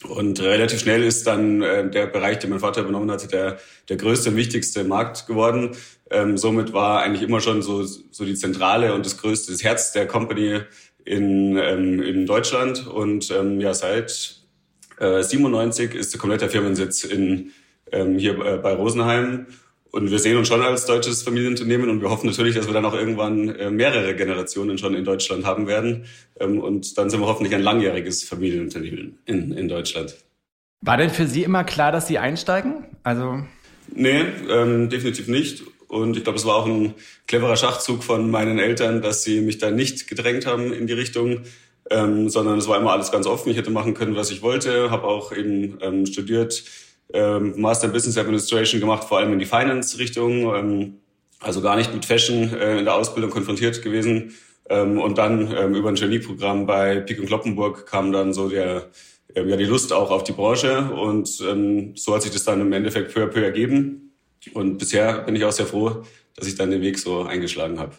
Und 0.03 0.41
relativ 0.41 0.81
schnell 0.81 1.03
ist 1.03 1.27
dann 1.27 1.63
äh, 1.63 1.89
der 1.89 2.07
Bereich, 2.07 2.39
den 2.41 2.51
mein 2.51 2.61
Vater 2.61 2.83
übernommen 2.83 3.11
hatte, 3.11 3.29
der, 3.29 3.59
der 3.89 3.97
größte 3.97 4.31
und 4.31 4.37
wichtigste 4.37 4.85
Markt 4.85 5.27
geworden. 5.27 5.77
Ähm, 6.11 6.37
somit 6.37 6.73
war 6.73 7.03
eigentlich 7.03 7.23
immer 7.23 7.41
schon 7.41 7.63
so, 7.63 7.85
so 7.85 8.25
die 8.25 8.35
Zentrale 8.35 8.95
und 8.95 9.07
das 9.07 9.17
größte, 9.17 9.53
das 9.53 9.63
Herz 9.63 9.93
der 9.93 10.07
Company 10.07 10.61
in, 11.05 11.57
ähm, 11.57 12.03
in 12.03 12.27
Deutschland. 12.27 12.87
Und 12.87 13.31
ähm, 13.31 13.61
ja, 13.61 13.73
seit 13.73 14.41
äh, 14.99 15.23
97 15.23 15.95
ist 15.95 16.13
der 16.13 16.21
komplette 16.21 16.49
Firmensitz 16.49 17.05
in, 17.05 17.53
ähm, 17.91 18.19
hier 18.19 18.39
äh, 18.45 18.59
bei 18.59 18.75
Rosenheim. 18.75 19.47
Und 19.95 20.11
wir 20.11 20.19
sehen 20.19 20.37
uns 20.37 20.49
schon 20.49 20.61
als 20.61 20.87
deutsches 20.87 21.23
Familienunternehmen 21.23 21.89
und 21.89 22.01
wir 22.01 22.11
hoffen 22.11 22.27
natürlich, 22.27 22.57
dass 22.57 22.67
wir 22.67 22.75
dann 22.75 22.85
auch 22.85 22.95
irgendwann 22.95 23.51
äh, 23.51 23.71
mehrere 23.71 24.17
Generationen 24.17 24.77
schon 24.77 24.93
in 24.97 25.05
Deutschland 25.05 25.45
haben 25.45 25.69
werden. 25.69 26.07
Ähm, 26.41 26.59
und 26.59 26.99
dann 26.99 27.11
sind 27.11 27.21
wir 27.21 27.29
hoffentlich 27.29 27.55
ein 27.55 27.63
langjähriges 27.63 28.25
Familienunternehmen 28.25 29.21
in, 29.25 29.53
in 29.53 29.69
Deutschland. 29.69 30.17
War 30.81 30.97
denn 30.97 31.11
für 31.11 31.29
Sie 31.29 31.45
immer 31.45 31.63
klar, 31.63 31.93
dass 31.93 32.09
Sie 32.09 32.19
einsteigen? 32.19 32.87
Also 33.05 33.45
Nee, 33.95 34.25
ähm, 34.51 34.89
definitiv 34.89 35.29
nicht. 35.29 35.63
Und 35.87 36.17
ich 36.17 36.25
glaube, 36.25 36.41
es 36.41 36.45
war 36.45 36.57
auch 36.57 36.67
ein 36.67 36.95
cleverer 37.29 37.57
Schachzug 37.57 38.03
von 38.03 38.33
meinen 38.33 38.59
Eltern, 38.59 39.01
dass 39.01 39.23
sie 39.23 39.41
mich 39.43 39.59
da 39.59 39.71
nicht 39.71 40.09
gedrängt 40.09 40.45
haben 40.45 40.73
in 40.73 40.89
die 40.89 40.93
Richtung, 40.93 41.43
ähm, 41.89 42.29
sondern 42.31 42.59
es 42.59 42.67
war 42.67 42.81
immer 42.81 42.91
alles 42.91 43.13
ganz 43.13 43.29
offen. 43.29 43.51
Ich 43.51 43.57
hätte 43.57 43.71
machen 43.71 43.95
können, 43.95 44.17
was 44.17 44.33
ich 44.33 44.43
wollte, 44.43 44.91
habe 44.91 45.05
auch 45.05 45.31
eben 45.31 45.79
ähm, 45.83 46.05
studiert 46.05 46.65
ähm, 47.13 47.61
Master 47.61 47.87
in 47.87 47.93
Business 47.93 48.19
Administration 48.19 48.81
gemacht, 48.81 49.05
vor 49.05 49.19
allem 49.19 49.33
in 49.33 49.39
die 49.39 49.47
Finance-Richtung, 49.47 50.55
ähm, 50.55 50.95
also 51.41 51.61
gar 51.61 51.77
nicht 51.77 51.93
mit 51.93 52.05
Fashion 52.05 52.53
äh, 52.55 52.79
in 52.79 52.85
der 52.85 52.95
Ausbildung 52.95 53.31
konfrontiert 53.31 53.83
gewesen. 53.83 54.35
Ähm, 54.69 54.99
und 54.99 55.19
dann 55.19 55.55
ähm, 55.55 55.75
über 55.75 55.91
ein 55.91 55.95
Genie-Programm 55.95 56.67
bei 56.67 57.01
Pik 57.01 57.21
und 57.21 57.27
Kloppenburg 57.27 57.87
kam 57.87 58.13
dann 58.13 58.33
so 58.33 58.49
der, 58.49 58.89
äh, 59.35 59.45
ja, 59.45 59.57
die 59.57 59.65
Lust 59.65 59.93
auch 59.93 60.11
auf 60.11 60.25
die 60.25 60.33
Branche 60.33 60.91
und 60.91 61.29
ähm, 61.47 61.95
so 61.97 62.15
hat 62.15 62.23
sich 62.23 62.33
das 62.33 62.45
dann 62.45 62.63
im 62.63 62.73
Endeffekt 62.73 63.13
peu 63.13 63.25
à 63.25 63.27
peu 63.27 63.43
ergeben. 63.43 64.15
Und 64.55 64.79
bisher 64.79 65.21
bin 65.21 65.37
ich 65.37 65.45
auch 65.45 65.53
sehr 65.53 65.67
froh, 65.67 66.03
dass 66.37 66.49
ich 66.49 66.55
dann 66.55 66.71
den 66.71 66.83
Weg 66.83 66.99
so 66.99 67.23
eingeschlagen 67.23 67.79
habe. 67.79 67.95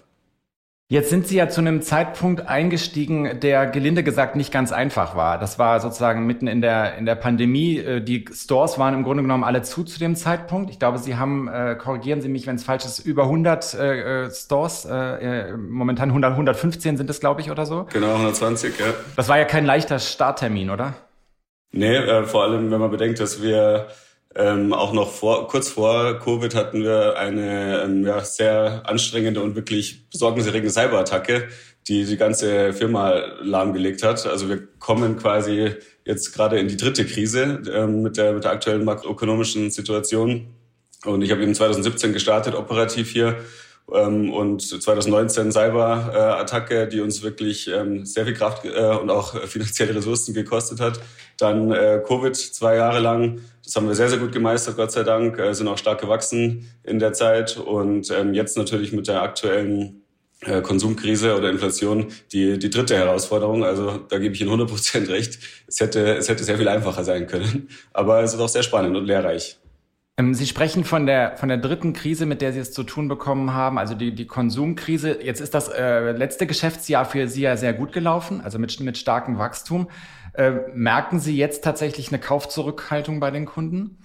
Jetzt 0.88 1.10
sind 1.10 1.26
Sie 1.26 1.38
ja 1.38 1.50
zu 1.50 1.62
einem 1.62 1.82
Zeitpunkt 1.82 2.48
eingestiegen, 2.48 3.40
der 3.40 3.66
gelinde 3.66 4.04
gesagt 4.04 4.36
nicht 4.36 4.54
ganz 4.54 4.72
einfach 4.72 5.16
war. 5.16 5.40
Das 5.40 5.58
war 5.58 5.80
sozusagen 5.80 6.28
mitten 6.28 6.46
in 6.46 6.62
der, 6.62 6.96
in 7.00 7.08
der 7.08 7.16
Pandemie. 7.16 7.80
Äh, 7.80 8.02
die 8.02 8.26
Stores 8.32 8.78
waren 8.78 8.94
im 8.94 9.02
Grunde 9.02 9.24
genommen 9.24 9.44
alle 9.44 9.64
zu 9.64 9.84
zu 9.84 9.98
dem 9.98 10.16
Zeitpunkt. 10.16 10.70
Ich 10.70 10.78
glaube, 10.78 11.00
Sie 11.00 11.16
haben, 11.16 11.48
äh, 11.48 11.76
korrigieren 11.76 12.22
Sie 12.22 12.30
mich, 12.30 12.46
wenn 12.46 12.58
es 12.58 12.64
falsch 12.64 12.86
ist, 12.86 13.00
über 13.00 13.24
100 13.24 13.74
äh, 13.74 14.30
Stores, 14.30 14.86
äh, 14.86 15.58
momentan 15.58 16.10
100, 16.10 16.34
115 16.34 16.98
sind 16.98 17.10
es, 17.10 17.20
glaube 17.20 17.42
ich, 17.42 17.50
oder 17.50 17.66
so. 17.66 17.88
Genau, 17.92 18.12
120, 18.12 18.78
ja. 18.80 18.86
Das 19.16 19.28
war 19.28 19.40
ja 19.40 19.46
kein 19.46 19.66
leichter 19.66 19.98
Starttermin, 19.98 20.70
oder? 20.70 20.94
Nee, 21.72 21.96
äh, 21.96 22.26
vor 22.26 22.44
allem, 22.44 22.70
wenn 22.70 22.80
man 22.80 22.92
bedenkt, 22.92 23.20
dass 23.20 23.42
wir 23.42 23.88
Ähm, 24.38 24.74
auch 24.74 24.92
noch 24.92 25.12
vor, 25.12 25.48
kurz 25.48 25.70
vor 25.70 26.20
Covid 26.20 26.56
hatten 26.56 26.84
wir 26.84 27.18
eine 27.18 27.84
ähm, 27.84 28.06
ja, 28.06 28.20
sehr 28.24 28.84
anstrengende 28.86 29.42
und 29.42 29.56
wirklich 29.56 30.10
besorgniserregende 30.10 30.74
Cyberattacke, 30.74 31.48
die 31.88 32.04
die 32.04 32.18
ganze 32.18 32.74
Firma 32.74 33.14
lahmgelegt 33.42 34.04
hat. 34.04 34.26
Also 34.26 34.50
wir 34.50 34.68
kommen 34.80 35.18
quasi 35.18 35.76
jetzt 36.04 36.34
gerade 36.34 36.60
in 36.60 36.68
die 36.68 36.76
dritte 36.76 37.06
Krise 37.06 37.62
ähm, 37.74 38.02
mit, 38.02 38.18
der, 38.18 38.34
mit 38.34 38.44
der 38.44 38.52
aktuellen 38.52 38.84
makroökonomischen 38.84 39.72
Situation. 39.72 40.48
Und 41.06 41.22
ich 41.22 41.32
habe 41.32 41.42
eben 41.42 41.56
2017 41.56 42.12
gestartet, 42.12 42.56
operativ 42.56 43.12
hier. 43.12 43.38
Ähm, 43.94 44.34
und 44.34 44.62
2019 44.62 45.52
Cyberattacke, 45.52 46.88
die 46.88 47.02
uns 47.02 47.22
wirklich 47.22 47.68
ähm, 47.68 48.06
sehr 48.06 48.26
viel 48.26 48.34
Kraft 48.34 48.66
äh, 48.66 48.96
und 48.96 49.10
auch 49.10 49.40
finanzielle 49.48 49.96
Ressourcen 49.96 50.34
gekostet 50.34 50.80
hat. 50.80 51.00
Dann 51.38 51.72
äh, 51.72 52.02
Covid 52.06 52.36
zwei 52.36 52.76
Jahre 52.76 53.00
lang. 53.00 53.42
Das 53.64 53.76
haben 53.76 53.88
wir 53.88 53.96
sehr, 53.96 54.10
sehr 54.10 54.20
gut 54.20 54.32
gemeistert, 54.32 54.78
Gott 54.78 54.92
sei 54.92 55.04
Dank. 55.04 55.38
Äh, 55.40 55.54
sind 55.54 55.68
auch 55.68 55.78
stark 55.78 56.02
gewachsen 56.02 56.70
in 56.84 57.00
der 57.00 57.14
Zeit. 57.14 57.58
Und 57.58 58.12
ähm, 58.12 58.34
jetzt 58.34 58.58
natürlich 58.58 58.94
mit 58.94 59.08
der 59.08 59.22
aktuellen 59.22 60.02
äh, 60.42 60.62
Konsumkrise 60.62 61.36
oder 61.38 61.50
Inflation 61.50 62.08
die, 62.32 62.60
die 62.60 62.70
dritte 62.70 62.96
Herausforderung. 62.96 63.64
Also 63.64 63.98
da 63.98 64.20
gebe 64.20 64.36
ich 64.36 64.42
Ihnen 64.42 64.50
100 64.50 64.70
Prozent 64.70 65.10
recht. 65.10 65.40
Es 65.68 65.80
hätte, 65.80 66.16
es 66.16 66.30
hätte 66.30 66.44
sehr 66.44 66.58
viel 66.58 66.68
einfacher 66.68 67.04
sein 67.04 67.28
können. 67.28 67.70
Aber 67.94 68.22
es 68.22 68.34
ist 68.34 68.40
auch 68.40 68.50
sehr 68.50 68.64
spannend 68.64 68.96
und 68.96 69.06
lehrreich. 69.06 69.58
Ähm, 70.18 70.34
Sie 70.34 70.46
sprechen 70.46 70.84
von 70.86 71.06
der, 71.06 71.36
von 71.36 71.50
der 71.50 71.58
dritten 71.58 71.94
Krise, 71.94 72.26
mit 72.26 72.42
der 72.42 72.54
Sie 72.54 72.60
es 72.60 72.72
zu 72.72 72.84
tun 72.84 73.08
bekommen 73.08 73.54
haben, 73.54 73.78
also 73.78 73.96
die, 73.96 74.16
die 74.16 74.28
Konsumkrise. 74.28 75.20
Jetzt 75.22 75.42
ist 75.42 75.54
das 75.54 75.68
äh, 75.68 76.12
letzte 76.12 76.48
Geschäftsjahr 76.48 77.06
für 77.06 77.28
Sie 77.28 77.42
ja 77.42 77.58
sehr 77.58 77.74
gut 77.74 77.92
gelaufen, 77.92 78.42
also 78.42 78.58
mit, 78.58 78.80
mit 78.80 78.98
starkem 78.98 79.38
Wachstum. 79.38 79.88
Äh, 80.38 80.52
merken 80.74 81.20
Sie 81.20 81.38
jetzt 81.38 81.64
tatsächlich 81.64 82.10
eine 82.10 82.20
Kaufzurückhaltung 82.20 83.20
bei 83.20 83.32
den 83.32 83.46
Kunden? 83.46 83.98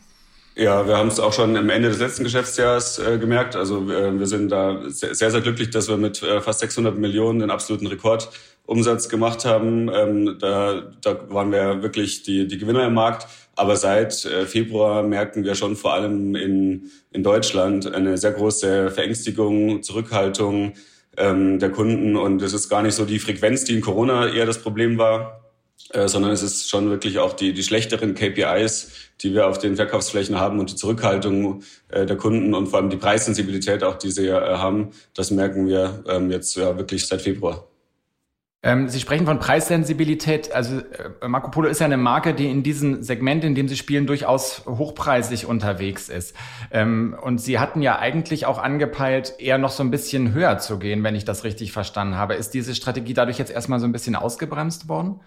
Ja, 0.56 0.86
wir 0.86 0.96
haben 0.96 1.08
es 1.08 1.20
auch 1.20 1.32
schon 1.32 1.56
am 1.56 1.70
Ende 1.70 1.88
des 1.88 2.00
letzten 2.00 2.24
Geschäftsjahres 2.24 2.98
äh, 2.98 3.18
gemerkt. 3.18 3.56
Also 3.56 3.90
äh, 3.90 4.18
wir 4.18 4.26
sind 4.26 4.50
da 4.50 4.82
sehr, 4.88 5.14
sehr 5.14 5.40
glücklich, 5.40 5.70
dass 5.70 5.88
wir 5.88 5.96
mit 5.96 6.22
äh, 6.22 6.40
fast 6.40 6.60
600 6.60 6.98
Millionen 6.98 7.38
den 7.38 7.50
absoluten 7.50 7.86
Rekordumsatz 7.86 9.08
gemacht 9.08 9.44
haben. 9.44 9.88
Ähm, 9.94 10.36
da, 10.40 10.82
da 11.00 11.30
waren 11.30 11.52
wir 11.52 11.82
wirklich 11.82 12.24
die, 12.24 12.46
die 12.46 12.58
Gewinner 12.58 12.86
im 12.86 12.94
Markt. 12.94 13.26
Aber 13.54 13.76
seit 13.76 14.24
äh, 14.24 14.44
Februar 14.44 15.02
merken 15.02 15.44
wir 15.44 15.54
schon 15.54 15.76
vor 15.76 15.94
allem 15.94 16.34
in, 16.34 16.90
in 17.12 17.22
Deutschland 17.22 17.92
eine 17.92 18.18
sehr 18.18 18.32
große 18.32 18.90
Verängstigung, 18.90 19.82
Zurückhaltung 19.82 20.74
ähm, 21.16 21.58
der 21.58 21.70
Kunden. 21.70 22.16
Und 22.16 22.42
es 22.42 22.52
ist 22.52 22.68
gar 22.68 22.82
nicht 22.82 22.94
so 22.94 23.04
die 23.04 23.18
Frequenz, 23.18 23.64
die 23.64 23.74
in 23.74 23.80
Corona 23.80 24.28
eher 24.28 24.46
das 24.46 24.58
Problem 24.58 24.98
war, 24.98 25.39
äh, 25.92 26.06
sondern 26.08 26.30
es 26.30 26.42
ist 26.42 26.68
schon 26.68 26.90
wirklich 26.90 27.18
auch 27.18 27.32
die, 27.32 27.52
die 27.52 27.62
schlechteren 27.62 28.14
KPIs, 28.14 28.92
die 29.20 29.34
wir 29.34 29.48
auf 29.48 29.58
den 29.58 29.76
Verkaufsflächen 29.76 30.38
haben 30.38 30.58
und 30.60 30.70
die 30.70 30.76
Zurückhaltung 30.76 31.62
äh, 31.88 32.06
der 32.06 32.16
Kunden 32.16 32.54
und 32.54 32.68
vor 32.68 32.78
allem 32.78 32.90
die 32.90 32.96
Preissensibilität 32.96 33.82
auch, 33.82 33.96
die 33.96 34.10
sie 34.10 34.28
äh, 34.28 34.56
haben, 34.56 34.90
das 35.14 35.30
merken 35.30 35.66
wir 35.66 36.04
ähm, 36.08 36.30
jetzt 36.30 36.56
ja 36.56 36.76
wirklich 36.76 37.06
seit 37.06 37.22
Februar. 37.22 37.66
Ähm, 38.62 38.88
sie 38.88 39.00
sprechen 39.00 39.24
von 39.24 39.38
Preissensibilität. 39.38 40.52
Also 40.52 40.80
äh, 40.80 41.26
Marco 41.26 41.50
Polo 41.50 41.68
ist 41.68 41.80
ja 41.80 41.86
eine 41.86 41.96
Marke, 41.96 42.34
die 42.34 42.50
in 42.50 42.62
diesem 42.62 43.02
Segment, 43.02 43.42
in 43.42 43.54
dem 43.54 43.68
Sie 43.68 43.76
spielen, 43.76 44.06
durchaus 44.06 44.66
hochpreisig 44.66 45.46
unterwegs 45.46 46.10
ist. 46.10 46.36
Ähm, 46.70 47.16
und 47.22 47.40
Sie 47.40 47.58
hatten 47.58 47.80
ja 47.80 47.98
eigentlich 47.98 48.44
auch 48.44 48.58
angepeilt, 48.58 49.34
eher 49.38 49.56
noch 49.56 49.70
so 49.70 49.82
ein 49.82 49.90
bisschen 49.90 50.34
höher 50.34 50.58
zu 50.58 50.78
gehen, 50.78 51.02
wenn 51.02 51.14
ich 51.14 51.24
das 51.24 51.44
richtig 51.44 51.72
verstanden 51.72 52.16
habe. 52.16 52.34
Ist 52.34 52.52
diese 52.52 52.74
Strategie 52.74 53.14
dadurch 53.14 53.38
jetzt 53.38 53.50
erstmal 53.50 53.80
so 53.80 53.86
ein 53.86 53.92
bisschen 53.92 54.14
ausgebremst 54.14 54.88
worden? 54.88 55.20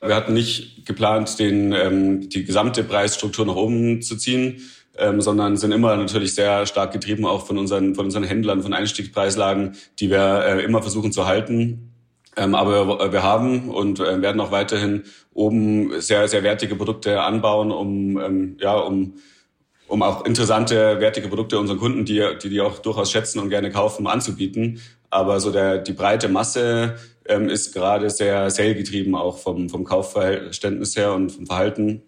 Wir 0.00 0.14
hatten 0.14 0.32
nicht 0.32 0.86
geplant, 0.86 1.38
den, 1.38 1.72
ähm, 1.72 2.28
die 2.28 2.44
gesamte 2.44 2.84
Preisstruktur 2.84 3.44
nach 3.44 3.56
oben 3.56 4.00
zu 4.00 4.16
ziehen, 4.16 4.62
ähm, 4.96 5.20
sondern 5.20 5.56
sind 5.56 5.72
immer 5.72 5.96
natürlich 5.96 6.34
sehr 6.34 6.64
stark 6.66 6.92
getrieben 6.92 7.26
auch 7.26 7.46
von 7.46 7.58
unseren, 7.58 7.94
von 7.94 8.06
unseren 8.06 8.24
Händlern, 8.24 8.62
von 8.62 8.72
Einstiegspreislagen, 8.72 9.76
die 9.98 10.10
wir 10.10 10.44
äh, 10.44 10.64
immer 10.64 10.82
versuchen 10.82 11.12
zu 11.12 11.26
halten. 11.26 11.92
Ähm, 12.36 12.54
aber 12.54 13.12
wir 13.12 13.22
haben 13.22 13.68
und 13.68 14.00
äh, 14.00 14.22
werden 14.22 14.40
auch 14.40 14.52
weiterhin 14.52 15.02
oben 15.34 16.00
sehr, 16.00 16.28
sehr 16.28 16.42
wertige 16.42 16.76
Produkte 16.76 17.20
anbauen, 17.20 17.70
um, 17.70 18.18
ähm, 18.18 18.56
ja, 18.60 18.78
um, 18.78 19.14
um 19.86 20.02
auch 20.02 20.24
interessante, 20.24 21.00
wertige 21.00 21.28
Produkte 21.28 21.58
unseren 21.58 21.78
Kunden, 21.78 22.04
die, 22.04 22.24
die 22.42 22.48
die 22.48 22.60
auch 22.60 22.78
durchaus 22.78 23.10
schätzen 23.10 23.40
und 23.40 23.50
gerne 23.50 23.70
kaufen, 23.70 24.06
anzubieten. 24.06 24.80
Aber 25.10 25.40
so 25.40 25.50
der, 25.50 25.78
die 25.78 25.92
breite 25.92 26.28
Masse 26.28 26.94
ähm, 27.26 27.48
ist 27.48 27.72
gerade 27.74 28.10
sehr 28.10 28.50
sale 28.50 28.74
getrieben, 28.74 29.14
auch 29.14 29.38
vom, 29.38 29.68
vom 29.68 29.84
Kaufverständnis 29.84 30.96
her 30.96 31.12
und 31.12 31.30
vom 31.30 31.46
Verhalten. 31.46 32.02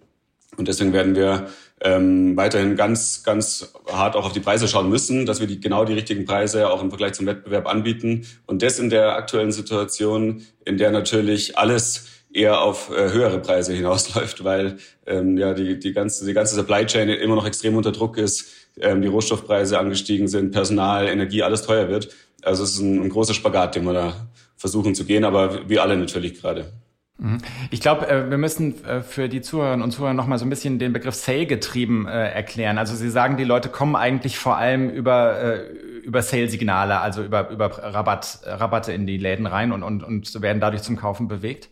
Und 0.57 0.69
deswegen 0.69 0.93
werden 0.93 1.15
wir 1.15 1.49
ähm, 1.81 2.37
weiterhin 2.37 2.77
ganz, 2.77 3.23
ganz 3.25 3.73
hart 3.91 4.17
auch 4.17 4.27
auf 4.27 4.33
die 4.33 4.41
Preise 4.41 4.69
schauen 4.69 4.89
müssen, 4.89 5.27
dass 5.27 5.41
wir 5.41 5.47
die, 5.47 5.61
genau 5.61 5.85
die 5.85 5.95
richtigen 5.95 6.25
Preise 6.25 6.71
auch 6.71 6.83
im 6.83 6.91
Vergleich 6.91 7.15
zum 7.15 7.27
Wettbewerb 7.27 7.67
anbieten. 7.67 8.27
Und 8.47 8.63
das 8.63 8.79
in 8.79 8.91
der 8.91 9.17
aktuellen 9.17 9.53
Situation, 9.53 10.43
in 10.65 10.79
der 10.79 10.91
natürlich 10.91 11.59
alles 11.59 12.07
eher 12.33 12.61
auf 12.61 12.91
äh, 12.91 13.13
höhere 13.13 13.41
Preise 13.41 13.73
hinausläuft, 13.73 14.45
weil 14.45 14.77
ähm, 15.07 15.37
ja 15.37 15.55
die, 15.55 15.79
die, 15.79 15.93
ganze, 15.93 16.25
die 16.25 16.33
ganze 16.33 16.55
Supply 16.55 16.87
Chain 16.87 17.09
immer 17.09 17.35
noch 17.35 17.47
extrem 17.47 17.77
unter 17.77 17.93
Druck 17.93 18.17
ist, 18.17 18.47
ähm, 18.81 19.03
die 19.03 19.09
Rohstoffpreise 19.09 19.79
angestiegen 19.79 20.29
sind, 20.29 20.53
Personal, 20.53 21.09
Energie, 21.09 21.43
alles 21.43 21.63
teuer 21.63 21.89
wird. 21.89 22.11
Also 22.43 22.65
es 22.65 22.75
ist 22.75 22.81
ein, 22.81 23.03
ein 23.03 23.09
großer 23.09 23.35
Spagat, 23.35 23.75
den 23.75 23.85
wir 23.85 23.93
da 23.93 24.15
versuchen 24.63 24.95
zu 24.95 25.05
gehen, 25.05 25.25
aber 25.25 25.69
wir 25.69 25.83
alle 25.83 25.97
natürlich 25.97 26.41
gerade. 26.41 26.73
Mhm. 27.19 27.39
Ich 27.73 27.81
glaube, 27.81 28.09
äh, 28.09 28.31
wir 28.31 28.39
müssen 28.39 28.85
äh, 28.85 29.03
für 29.03 29.29
die 29.29 29.41
Zuhörerinnen 29.41 29.83
und 29.83 29.91
Zuhörer 29.91 30.15
noch 30.15 30.29
mal 30.29 30.39
so 30.39 30.47
ein 30.47 30.51
bisschen 30.51 30.79
den 30.79 30.93
Begriff 30.93 31.17
Sale 31.17 31.47
getrieben 31.47 32.07
äh, 32.07 32.31
erklären. 32.31 32.79
Also 32.79 32.95
Sie 32.95 33.11
sagen, 33.11 33.37
die 33.37 33.45
Leute 33.45 33.69
kommen 33.69 33.97
eigentlich 33.97 34.39
vor 34.39 34.57
allem 34.57 34.89
über 34.89 35.61
über 36.05 36.23
Sale-Signale, 36.23 37.01
also 37.01 37.25
über 37.25 37.51
über 37.51 37.67
Rabatt, 37.67 38.41
Rabatte 38.45 38.93
in 38.93 39.07
die 39.07 39.19
Läden 39.19 39.47
rein 39.47 39.73
und 39.73 39.83
und 39.83 40.05
und 40.05 40.43
werden 40.43 40.61
dadurch 40.61 40.83
zum 40.83 40.97
Kaufen 40.97 41.27
bewegt. 41.27 41.69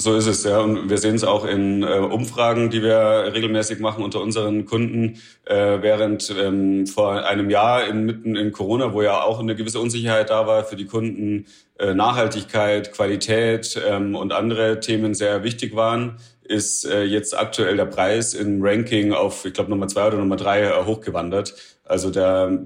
So 0.00 0.14
ist 0.14 0.26
es, 0.26 0.44
ja. 0.44 0.60
Und 0.60 0.88
wir 0.88 0.98
sehen 0.98 1.16
es 1.16 1.24
auch 1.24 1.44
in 1.44 1.82
äh, 1.82 1.98
Umfragen, 1.98 2.70
die 2.70 2.84
wir 2.84 3.32
regelmäßig 3.34 3.80
machen 3.80 4.04
unter 4.04 4.20
unseren 4.20 4.64
Kunden. 4.64 5.20
Äh, 5.44 5.82
während 5.82 6.32
ähm, 6.38 6.86
vor 6.86 7.26
einem 7.26 7.50
Jahr 7.50 7.84
inmitten 7.84 8.36
in 8.36 8.52
Corona, 8.52 8.92
wo 8.92 9.02
ja 9.02 9.20
auch 9.22 9.40
eine 9.40 9.56
gewisse 9.56 9.80
Unsicherheit 9.80 10.30
da 10.30 10.46
war 10.46 10.62
für 10.62 10.76
die 10.76 10.86
Kunden, 10.86 11.46
äh, 11.80 11.94
Nachhaltigkeit, 11.94 12.92
Qualität 12.92 13.80
ähm, 13.88 14.14
und 14.14 14.32
andere 14.32 14.78
Themen 14.78 15.14
sehr 15.14 15.42
wichtig 15.42 15.74
waren, 15.74 16.18
ist 16.44 16.84
äh, 16.84 17.02
jetzt 17.02 17.36
aktuell 17.36 17.76
der 17.76 17.86
Preis 17.86 18.34
im 18.34 18.62
Ranking 18.62 19.12
auf, 19.12 19.44
ich 19.44 19.52
glaube, 19.52 19.70
Nummer 19.70 19.88
zwei 19.88 20.06
oder 20.06 20.18
Nummer 20.18 20.36
drei 20.36 20.62
äh, 20.62 20.84
hochgewandert. 20.84 21.54
Also 21.84 22.10
der, 22.10 22.56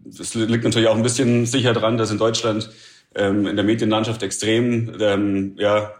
das 0.00 0.34
liegt 0.34 0.64
natürlich 0.64 0.88
auch 0.88 0.96
ein 0.96 1.04
bisschen 1.04 1.46
sicher 1.46 1.72
dran, 1.72 1.98
dass 1.98 2.10
in 2.10 2.18
Deutschland 2.18 2.68
ähm, 3.14 3.46
in 3.46 3.54
der 3.54 3.64
Medienlandschaft 3.64 4.24
extrem 4.24 4.92
ähm, 5.00 5.54
ja, 5.56 5.92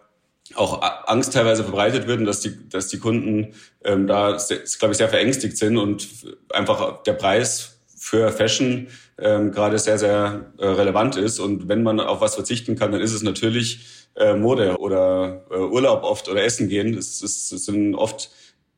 auch 0.54 0.82
Angst 1.06 1.32
teilweise 1.34 1.62
verbreitet 1.62 2.06
wird 2.06 2.20
und 2.20 2.26
dass 2.26 2.40
die, 2.40 2.68
dass 2.68 2.88
die 2.88 2.98
Kunden 2.98 3.54
ähm, 3.84 4.06
da, 4.06 4.38
glaube 4.78 4.92
ich, 4.92 4.98
sehr 4.98 5.08
verängstigt 5.08 5.56
sind 5.56 5.76
und 5.76 6.08
einfach 6.52 7.02
der 7.02 7.12
Preis 7.14 7.78
für 7.96 8.30
Fashion 8.30 8.88
ähm, 9.18 9.52
gerade 9.52 9.78
sehr, 9.78 9.98
sehr 9.98 10.52
äh, 10.58 10.66
relevant 10.66 11.16
ist. 11.16 11.40
Und 11.40 11.68
wenn 11.68 11.82
man 11.82 12.00
auf 12.00 12.20
was 12.20 12.34
verzichten 12.34 12.76
kann, 12.76 12.92
dann 12.92 13.00
ist 13.00 13.12
es 13.12 13.22
natürlich 13.22 13.86
äh, 14.16 14.34
Mode 14.34 14.78
oder 14.78 15.44
äh, 15.50 15.56
Urlaub 15.56 16.04
oft 16.04 16.28
oder 16.28 16.42
Essen 16.42 16.68
gehen. 16.68 16.94
Es, 16.94 17.22
es, 17.22 17.50
es 17.52 17.64
sind 17.64 17.94
oft 17.94 18.30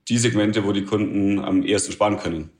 die 0.08 0.18
Segmente, 0.18 0.64
wo 0.64 0.72
die 0.72 0.84
Kunden 0.84 1.38
am 1.38 1.62
ehesten 1.62 1.92
sparen 1.92 2.18
können. 2.18 2.50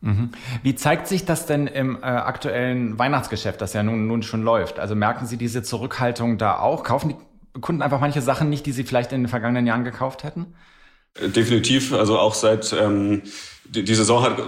Mhm. 0.00 0.30
Wie 0.62 0.74
zeigt 0.74 1.08
sich 1.08 1.24
das 1.24 1.46
denn 1.46 1.66
im 1.66 1.96
äh, 1.96 2.00
aktuellen 2.02 2.98
Weihnachtsgeschäft, 2.98 3.60
das 3.60 3.72
ja 3.72 3.82
nun, 3.82 4.06
nun 4.06 4.22
schon 4.22 4.42
läuft? 4.42 4.78
Also 4.78 4.94
merken 4.94 5.26
Sie 5.26 5.36
diese 5.36 5.62
Zurückhaltung 5.62 6.38
da 6.38 6.58
auch? 6.58 6.84
Kaufen 6.84 7.08
die 7.08 7.16
Kunden 7.60 7.82
einfach 7.82 8.00
manche 8.00 8.22
Sachen 8.22 8.48
nicht, 8.48 8.66
die 8.66 8.72
sie 8.72 8.84
vielleicht 8.84 9.12
in 9.12 9.22
den 9.22 9.28
vergangenen 9.28 9.66
Jahren 9.66 9.84
gekauft 9.84 10.24
hätten? 10.24 10.54
Definitiv. 11.20 11.92
Also 11.92 12.18
auch 12.18 12.34
seit 12.34 12.72
ähm, 12.72 13.22
die, 13.64 13.84
die 13.84 13.94
Saison 13.94 14.22
hat 14.22 14.38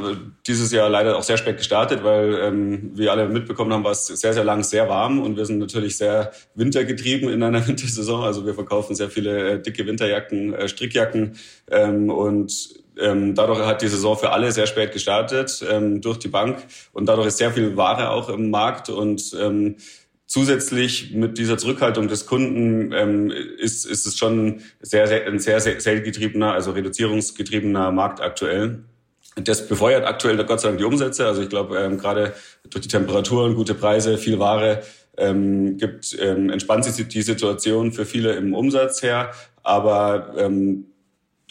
dieses 0.47 0.73
Jahr 0.73 0.89
leider 0.89 1.17
auch 1.17 1.23
sehr 1.23 1.37
spät 1.37 1.59
gestartet, 1.59 2.05
weil 2.05 2.39
ähm, 2.43 2.93
wir 2.95 3.13
alle 3.13 3.29
mitbekommen 3.29 3.73
haben, 3.73 3.85
war 3.85 3.93
es 3.93 4.07
sehr, 4.07 4.33
sehr 4.33 4.45
lang 4.45 4.63
sehr 4.63 4.89
warm 4.89 5.21
und 5.21 5.37
wir 5.37 5.45
sind 5.45 5.59
natürlich 5.59 5.97
sehr 5.97 6.33
wintergetrieben 6.55 7.29
in 7.29 7.43
einer 7.43 7.67
Wintersaison. 7.69 8.25
Also 8.25 8.47
wir 8.47 8.55
verkaufen 8.55 8.95
sehr 8.95 9.11
viele 9.11 9.53
äh, 9.53 9.63
dicke 9.63 9.87
Winterjacken, 9.87 10.55
äh, 10.55 10.69
Strickjacken 10.69 11.37
ähm, 11.71 12.09
und 12.11 12.81
ähm, 12.99 13.35
dadurch 13.35 13.61
hat 13.61 13.83
die 13.83 13.89
Saison 13.89 14.17
für 14.17 14.31
alle 14.31 14.53
sehr 14.53 14.67
spät 14.67 14.93
gestartet 14.93 15.65
ähm, 15.69 16.01
durch 16.01 16.19
die 16.19 16.29
Bank 16.29 16.67
und 16.93 17.07
dadurch 17.07 17.29
ist 17.29 17.39
sehr 17.39 17.51
viel 17.51 17.77
Ware 17.77 18.11
auch 18.11 18.29
im 18.29 18.51
Markt 18.51 18.89
und 18.91 19.35
ähm, 19.39 19.77
Zusätzlich 20.31 21.13
mit 21.13 21.39
dieser 21.39 21.59
Zurückhaltung 21.59 22.07
des 22.07 22.25
Kunden 22.25 22.93
ähm, 22.93 23.33
ist, 23.59 23.85
ist 23.85 24.07
es 24.07 24.17
schon 24.17 24.61
sehr, 24.81 25.09
sehr, 25.09 25.27
ein 25.27 25.41
sehr, 25.41 25.59
sehr 25.59 25.81
sale 25.81 26.05
also 26.53 26.71
reduzierungsgetriebener 26.71 27.91
Markt 27.91 28.21
aktuell. 28.21 28.85
Das 29.35 29.67
befeuert 29.67 30.07
aktuell 30.07 30.37
Gott 30.45 30.61
sei 30.61 30.69
Dank 30.69 30.79
die 30.79 30.85
Umsätze. 30.85 31.27
Also 31.27 31.43
ich 31.43 31.49
glaube, 31.49 31.81
ähm, 31.81 31.99
gerade 31.99 32.33
durch 32.69 32.83
die 32.83 32.89
Temperaturen, 32.89 33.57
gute 33.57 33.75
Preise, 33.75 34.19
viel 34.19 34.39
Ware, 34.39 34.85
ähm, 35.17 35.79
gibt, 35.79 36.17
ähm, 36.21 36.49
entspannt 36.49 36.85
sich 36.85 37.09
die 37.09 37.23
Situation 37.23 37.91
für 37.91 38.07
viele 38.07 38.35
im 38.35 38.55
Umsatz 38.55 39.03
her. 39.03 39.33
Aber 39.65 40.33
ähm, 40.39 40.90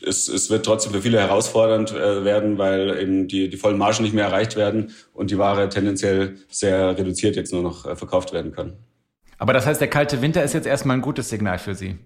es, 0.02 0.28
es 0.28 0.50
wird 0.50 0.66
trotzdem 0.66 0.94
für 0.94 1.02
viele 1.02 1.20
herausfordernd 1.20 1.92
äh, 1.92 2.24
werden, 2.24 2.58
weil 2.58 3.00
eben 3.00 3.28
die, 3.28 3.50
die 3.50 3.58
vollen 3.58 3.78
Margen 3.78 4.04
nicht 4.04 4.14
mehr 4.14 4.26
erreicht 4.26 4.56
werden 4.56 4.92
und 5.14 5.32
die 5.32 5.38
Ware 5.38 5.70
tendenziell 5.70 6.38
sehr 6.50 6.98
reduziert 6.98 7.36
jetzt 7.36 7.54
nur 7.54 7.64
noch 7.64 7.86
äh, 7.86 7.96
verkauft 7.96 8.34
werden 8.34 8.52
kann. 8.52 8.78
Aber 9.38 9.54
das 9.54 9.66
heißt, 9.66 9.80
der 9.80 9.88
kalte 9.88 10.22
Winter 10.22 10.44
ist 10.44 10.54
jetzt 10.54 10.68
erstmal 10.68 10.98
ein 10.98 11.02
gutes 11.02 11.30
Signal 11.30 11.60
für 11.60 11.74
Sie. 11.74 11.98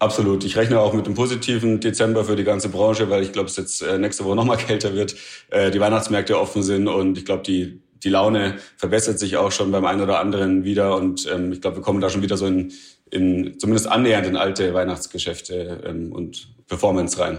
Absolut. 0.00 0.44
Ich 0.44 0.56
rechne 0.56 0.80
auch 0.80 0.94
mit 0.94 1.04
einem 1.04 1.14
positiven 1.14 1.78
Dezember 1.78 2.24
für 2.24 2.34
die 2.34 2.44
ganze 2.44 2.70
Branche, 2.70 3.10
weil 3.10 3.22
ich 3.22 3.32
glaube, 3.32 3.48
es 3.48 3.56
jetzt 3.56 3.82
äh, 3.82 3.98
nächste 3.98 4.24
Woche 4.24 4.34
nochmal 4.34 4.56
kälter 4.66 4.94
wird, 4.94 5.14
äh, 5.50 5.70
die 5.70 5.78
Weihnachtsmärkte 5.78 6.38
offen 6.38 6.62
sind 6.62 6.88
und 6.88 7.18
ich 7.18 7.24
glaube, 7.24 7.42
die, 7.42 7.82
die 8.02 8.08
Laune 8.08 8.56
verbessert 8.76 9.18
sich 9.18 9.36
auch 9.36 9.52
schon 9.52 9.70
beim 9.70 9.84
einen 9.84 10.00
oder 10.00 10.20
anderen 10.20 10.64
wieder 10.64 10.96
und 10.96 11.28
ähm, 11.32 11.52
ich 11.52 11.60
glaube, 11.60 11.78
wir 11.78 11.82
kommen 11.82 12.00
da 12.00 12.10
schon 12.10 12.22
wieder 12.22 12.36
so 12.36 12.46
in, 12.46 12.72
in 13.10 13.58
zumindest 13.58 13.88
annähernd 13.88 14.26
in 14.26 14.36
alte 14.36 14.74
Weihnachtsgeschäfte 14.74 15.82
ähm, 15.86 16.12
und 16.12 16.48
Performance 16.66 17.18
rein. 17.18 17.38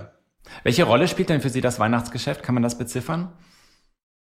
Welche 0.64 0.84
Rolle 0.84 1.08
spielt 1.08 1.30
denn 1.30 1.42
für 1.42 1.50
Sie 1.50 1.62
das 1.62 1.80
Weihnachtsgeschäft? 1.80 2.44
Kann 2.44 2.56
man 2.56 2.64
das 2.64 2.78
beziffern? 2.78 3.32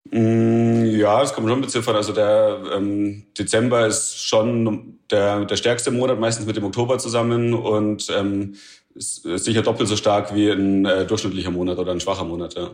Mm, 0.10 0.86
ja, 0.86 1.20
das 1.20 1.34
kann 1.34 1.44
man 1.44 1.54
schon 1.54 1.62
beziffern. 1.62 1.96
Also 1.96 2.14
der 2.14 2.62
ähm, 2.74 3.26
Dezember 3.38 3.86
ist 3.88 4.24
schon 4.24 5.00
der, 5.10 5.46
der 5.46 5.56
stärkste 5.56 5.92
Monat, 5.92 6.20
meistens 6.20 6.46
mit 6.46 6.56
dem 6.56 6.64
Oktober 6.64 6.98
zusammen 6.98 7.54
und 7.54 8.08
ähm, 8.16 8.56
ist, 8.96 9.26
ist 9.26 9.46
sicher 9.46 9.62
doppelt 9.62 9.90
so 9.90 9.96
stark 9.96 10.34
wie 10.36 10.50
ein 10.50 10.86
äh, 10.86 11.06
durchschnittlicher 11.06 11.52
Monat 11.52 11.78
oder 11.78 11.92
ein 11.92 12.00
schwacher 12.00 12.26
Monat. 12.26 12.56
Ja. 12.56 12.72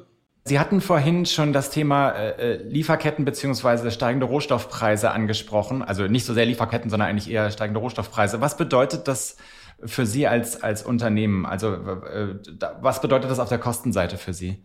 Sie 0.47 0.59
hatten 0.59 0.81
vorhin 0.81 1.25
schon 1.25 1.51
das 1.53 1.69
Thema 1.69 2.11
äh, 2.11 2.53
äh, 2.53 2.63
Lieferketten 2.63 3.25
beziehungsweise 3.25 3.91
steigende 3.91 4.25
Rohstoffpreise 4.25 5.11
angesprochen. 5.11 5.81
Also 5.81 6.07
nicht 6.07 6.25
so 6.25 6.33
sehr 6.33 6.45
Lieferketten, 6.45 6.89
sondern 6.89 7.09
eigentlich 7.09 7.29
eher 7.29 7.51
steigende 7.51 7.79
Rohstoffpreise. 7.79 8.39
Was 8.39 8.55
bedeutet 8.55 9.07
das 9.07 9.37
für 9.83 10.05
Sie 10.05 10.25
als, 10.25 10.63
als 10.63 10.83
Unternehmen? 10.83 11.45
Also 11.45 11.73
äh, 11.73 12.35
was 12.81 13.01
bedeutet 13.01 13.29
das 13.29 13.39
auf 13.39 13.49
der 13.49 13.59
Kostenseite 13.59 14.17
für 14.17 14.33
Sie? 14.33 14.63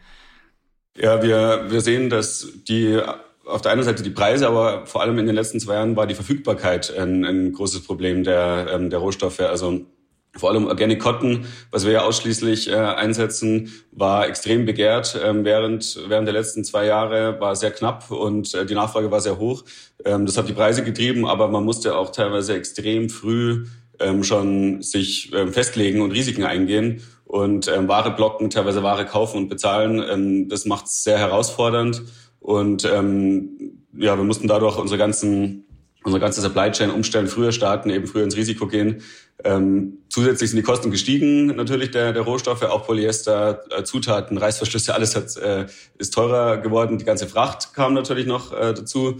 Ja, 0.97 1.23
wir, 1.23 1.71
wir 1.71 1.81
sehen, 1.81 2.11
dass 2.11 2.47
die 2.69 3.01
auf 3.45 3.63
der 3.63 3.73
einen 3.73 3.83
Seite 3.83 4.03
die 4.03 4.11
Preise, 4.11 4.47
aber 4.47 4.87
vor 4.87 5.01
allem 5.03 5.19
in 5.19 5.27
den 5.27 5.35
letzten 5.35 5.59
zwei 5.59 5.75
Jahren 5.75 5.97
war 5.97 6.07
die 6.07 6.15
Verfügbarkeit 6.15 6.97
ein, 6.97 7.25
ein 7.25 7.53
großes 7.53 7.85
Problem 7.85 8.23
der, 8.23 8.69
ähm, 8.73 8.89
der 8.89 9.01
Rohstoffe. 9.01 9.41
Also 9.41 9.87
vor 10.37 10.51
allem 10.51 10.67
Organic 10.67 11.01
Cotton, 11.01 11.45
was 11.71 11.85
wir 11.85 11.93
ja 11.93 12.03
ausschließlich 12.03 12.71
äh, 12.71 12.75
einsetzen, 12.75 13.71
war 13.91 14.27
extrem 14.27 14.65
begehrt. 14.65 15.19
Ähm, 15.23 15.45
während, 15.45 16.01
während 16.09 16.27
der 16.27 16.33
letzten 16.33 16.65
zwei 16.65 16.87
Jahre 16.87 17.39
war 17.39 17.55
sehr 17.55 17.71
knapp 17.71 18.11
und 18.11 18.55
äh, 18.55 18.65
die 18.65 18.75
Nachfrage 18.75 19.11
war 19.11 19.21
sehr 19.21 19.39
hoch. 19.39 19.65
Ähm, 20.05 20.25
das 20.25 20.39
hat 20.39 20.49
die 20.49 20.55
Preise 20.55 20.85
getrieben, 20.85 21.27
aber 21.27 21.49
man 21.49 21.65
musste 21.65 21.97
auch 21.97 22.11
teilweise 22.11 22.55
extrem 22.55 23.11
früh 23.11 23.67
ähm, 24.01 24.25
schon 24.25 24.81
sich 24.81 25.33
ähm, 25.35 25.53
festlegen 25.53 26.01
und 26.01 26.13
Risiken 26.13 26.45
eingehen 26.45 27.03
und 27.27 27.69
ähm, 27.69 27.87
Ware 27.89 28.11
blocken, 28.13 28.49
teilweise 28.49 28.83
Ware 28.83 29.05
kaufen 29.05 29.37
und 29.37 29.49
bezahlen. 29.49 30.03
Ähm, 30.09 30.49
das 30.49 30.65
macht 30.65 30.87
es 30.87 31.05
sehr 31.05 31.19
herausfordernd 31.19 32.03
und 32.41 32.87
ähm, 32.87 33.83
ja, 33.99 34.17
wir 34.17 34.25
mussten 34.25 34.49
dadurch 34.49 34.79
unsere 34.79 34.99
ganzen 34.99 35.67
unsere 36.05 36.21
ganze 36.21 36.41
Supply 36.41 36.71
Chain 36.71 36.91
umstellen, 36.91 37.29
früher 37.29 37.53
starten, 37.53 37.91
eben 37.91 38.07
früher 38.07 38.25
ins 38.25 38.37
Risiko 38.37 38.67
gehen. 38.67 39.03
Ähm, 39.45 39.99
zusätzlich 40.09 40.51
sind 40.51 40.59
die 40.59 40.63
Kosten 40.63 40.91
gestiegen, 40.91 41.47
natürlich 41.47 41.91
der, 41.91 42.13
der 42.13 42.23
Rohstoffe, 42.23 42.63
auch 42.63 42.87
Polyester, 42.87 43.63
äh, 43.71 43.83
Zutaten, 43.83 44.39
Reißverschlüsse, 44.39 44.95
alles 44.95 45.17
hat, 45.17 45.37
äh, 45.37 45.67
ist 45.99 46.15
teurer 46.15 46.59
geworden. 46.59 46.99
Die 46.99 47.05
ganze 47.05 47.27
Fracht 47.27 47.75
kam 47.75 47.95
natürlich 47.95 48.27
noch 48.27 48.53
äh, 48.53 48.73
dazu. 48.75 49.17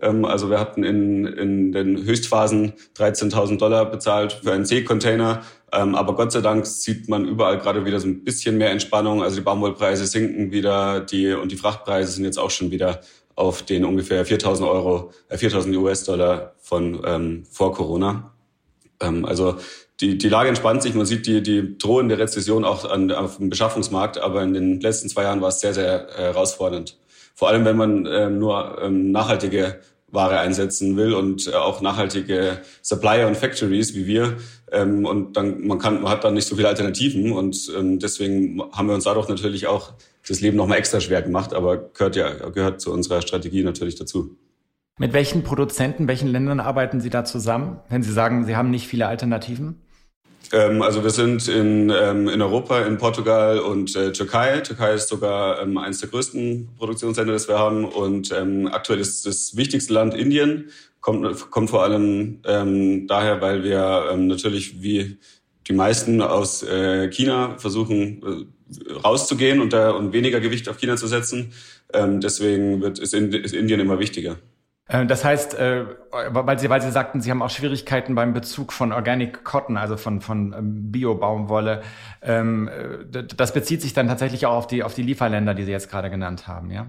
Ähm, 0.00 0.24
also 0.24 0.50
wir 0.50 0.58
hatten 0.58 0.82
in, 0.82 1.26
in 1.26 1.72
den 1.72 2.04
Höchstphasen 2.04 2.72
13.000 2.96 3.58
Dollar 3.58 3.90
bezahlt 3.90 4.32
für 4.42 4.52
einen 4.52 4.64
C-Container. 4.64 5.42
Ähm, 5.72 5.94
aber 5.94 6.14
Gott 6.14 6.32
sei 6.32 6.40
Dank 6.40 6.66
sieht 6.66 7.08
man 7.08 7.26
überall 7.26 7.58
gerade 7.58 7.84
wieder 7.84 8.00
so 8.00 8.08
ein 8.08 8.24
bisschen 8.24 8.58
mehr 8.58 8.70
Entspannung. 8.70 9.22
Also 9.22 9.36
die 9.36 9.42
Baumwollpreise 9.42 10.06
sinken 10.06 10.50
wieder, 10.50 11.00
die 11.00 11.32
und 11.32 11.52
die 11.52 11.56
Frachtpreise 11.56 12.12
sind 12.12 12.24
jetzt 12.24 12.38
auch 12.38 12.50
schon 12.50 12.70
wieder 12.70 13.00
auf 13.36 13.62
den 13.62 13.84
ungefähr 13.84 14.26
4.000 14.26 14.68
Euro, 14.68 15.12
äh, 15.28 15.36
4.000 15.36 15.76
US-Dollar 15.76 16.54
von 16.58 17.00
ähm, 17.06 17.44
vor 17.50 17.72
Corona. 17.72 18.32
Ähm, 19.00 19.24
also 19.24 19.56
die, 20.00 20.16
die 20.18 20.28
Lage 20.28 20.48
entspannt 20.48 20.82
sich. 20.82 20.94
Man 20.94 21.06
sieht 21.06 21.26
die, 21.26 21.42
die 21.42 21.76
drohende 21.78 22.18
Rezession 22.18 22.64
auch 22.64 22.88
an, 22.90 23.10
auf 23.12 23.36
dem 23.36 23.50
Beschaffungsmarkt, 23.50 24.18
aber 24.18 24.42
in 24.42 24.54
den 24.54 24.80
letzten 24.80 25.08
zwei 25.08 25.24
Jahren 25.24 25.40
war 25.40 25.48
es 25.48 25.60
sehr, 25.60 25.74
sehr 25.74 26.08
äh, 26.18 26.22
herausfordernd. 26.22 26.96
Vor 27.34 27.48
allem, 27.48 27.64
wenn 27.64 27.76
man 27.76 28.06
ähm, 28.06 28.38
nur 28.38 28.78
ähm, 28.82 29.12
nachhaltige 29.12 29.80
Ware 30.12 30.40
einsetzen 30.40 30.96
will 30.96 31.14
und 31.14 31.46
äh, 31.46 31.52
auch 31.52 31.80
nachhaltige 31.80 32.58
Supplier 32.82 33.26
und 33.26 33.36
Factories 33.36 33.94
wie 33.94 34.06
wir. 34.06 34.36
Ähm, 34.72 35.04
und 35.04 35.36
dann 35.36 35.66
man 35.66 35.78
kann 35.78 36.02
man 36.02 36.10
hat 36.10 36.24
dann 36.24 36.34
nicht 36.34 36.46
so 36.48 36.56
viele 36.56 36.68
Alternativen 36.68 37.32
und 37.32 37.72
ähm, 37.76 37.98
deswegen 37.98 38.60
haben 38.72 38.88
wir 38.88 38.94
uns 38.94 39.04
dadurch 39.04 39.28
natürlich 39.28 39.66
auch 39.66 39.92
das 40.26 40.40
Leben 40.40 40.56
noch 40.56 40.66
mal 40.66 40.76
extra 40.76 41.00
schwer 41.00 41.22
gemacht, 41.22 41.54
aber 41.54 41.78
gehört 41.78 42.16
ja 42.16 42.30
gehört 42.50 42.80
zu 42.80 42.92
unserer 42.92 43.22
Strategie 43.22 43.62
natürlich 43.62 43.94
dazu. 43.94 44.36
Mit 45.00 45.14
welchen 45.14 45.42
Produzenten, 45.44 46.08
welchen 46.08 46.28
Ländern 46.28 46.60
arbeiten 46.60 47.00
Sie 47.00 47.08
da 47.08 47.24
zusammen, 47.24 47.80
wenn 47.88 48.02
Sie 48.02 48.12
sagen, 48.12 48.44
Sie 48.44 48.54
haben 48.54 48.68
nicht 48.68 48.86
viele 48.86 49.06
Alternativen? 49.06 49.80
Ähm, 50.52 50.82
also 50.82 51.02
wir 51.02 51.08
sind 51.08 51.48
in, 51.48 51.88
ähm, 51.88 52.28
in 52.28 52.42
Europa, 52.42 52.82
in 52.82 52.98
Portugal 52.98 53.60
und 53.60 53.96
äh, 53.96 54.12
Türkei. 54.12 54.60
Türkei 54.60 54.92
ist 54.92 55.08
sogar 55.08 55.62
ähm, 55.62 55.78
eines 55.78 56.00
der 56.00 56.10
größten 56.10 56.68
Produktionsländer, 56.76 57.32
das 57.32 57.48
wir 57.48 57.58
haben. 57.58 57.86
Und 57.86 58.30
ähm, 58.30 58.68
aktuell 58.70 59.00
ist 59.00 59.24
das 59.24 59.56
wichtigste 59.56 59.94
Land 59.94 60.12
Indien. 60.12 60.68
Kommt, 61.00 61.50
kommt 61.50 61.70
vor 61.70 61.82
allem 61.82 62.40
ähm, 62.44 63.06
daher, 63.06 63.40
weil 63.40 63.64
wir 63.64 64.10
ähm, 64.12 64.26
natürlich 64.26 64.82
wie 64.82 65.16
die 65.66 65.72
meisten 65.72 66.20
aus 66.20 66.62
äh, 66.62 67.08
China 67.08 67.56
versuchen 67.56 68.22
äh, 68.22 68.92
rauszugehen 69.02 69.62
und, 69.62 69.72
da, 69.72 69.92
und 69.92 70.12
weniger 70.12 70.40
Gewicht 70.40 70.68
auf 70.68 70.76
China 70.76 70.96
zu 70.96 71.06
setzen. 71.06 71.54
Ähm, 71.94 72.20
deswegen 72.20 72.82
wird, 72.82 72.98
ist, 72.98 73.14
ist 73.14 73.54
Indien 73.54 73.80
immer 73.80 73.98
wichtiger. 73.98 74.36
Äh, 74.90 75.06
das 75.06 75.24
heißt, 75.24 75.54
äh, 75.54 75.84
weil 76.10 76.58
Sie, 76.58 76.68
weil 76.68 76.82
Sie 76.82 76.90
sagten, 76.90 77.20
Sie 77.20 77.30
haben 77.30 77.42
auch 77.42 77.50
Schwierigkeiten 77.50 78.14
beim 78.14 78.32
Bezug 78.32 78.72
von 78.72 78.92
Organic 78.92 79.44
Cotton, 79.44 79.76
also 79.76 79.96
von, 79.96 80.20
von 80.20 80.52
ähm, 80.52 80.90
Bio-Baumwolle. 80.90 81.82
Ähm, 82.22 82.68
äh, 82.68 83.24
das 83.24 83.52
bezieht 83.54 83.82
sich 83.82 83.94
dann 83.94 84.08
tatsächlich 84.08 84.46
auch 84.46 84.56
auf 84.56 84.66
die, 84.66 84.82
auf 84.82 84.94
die 84.94 85.02
Lieferländer, 85.02 85.54
die 85.54 85.64
Sie 85.64 85.70
jetzt 85.70 85.90
gerade 85.90 86.10
genannt 86.10 86.48
haben, 86.48 86.70
ja? 86.70 86.86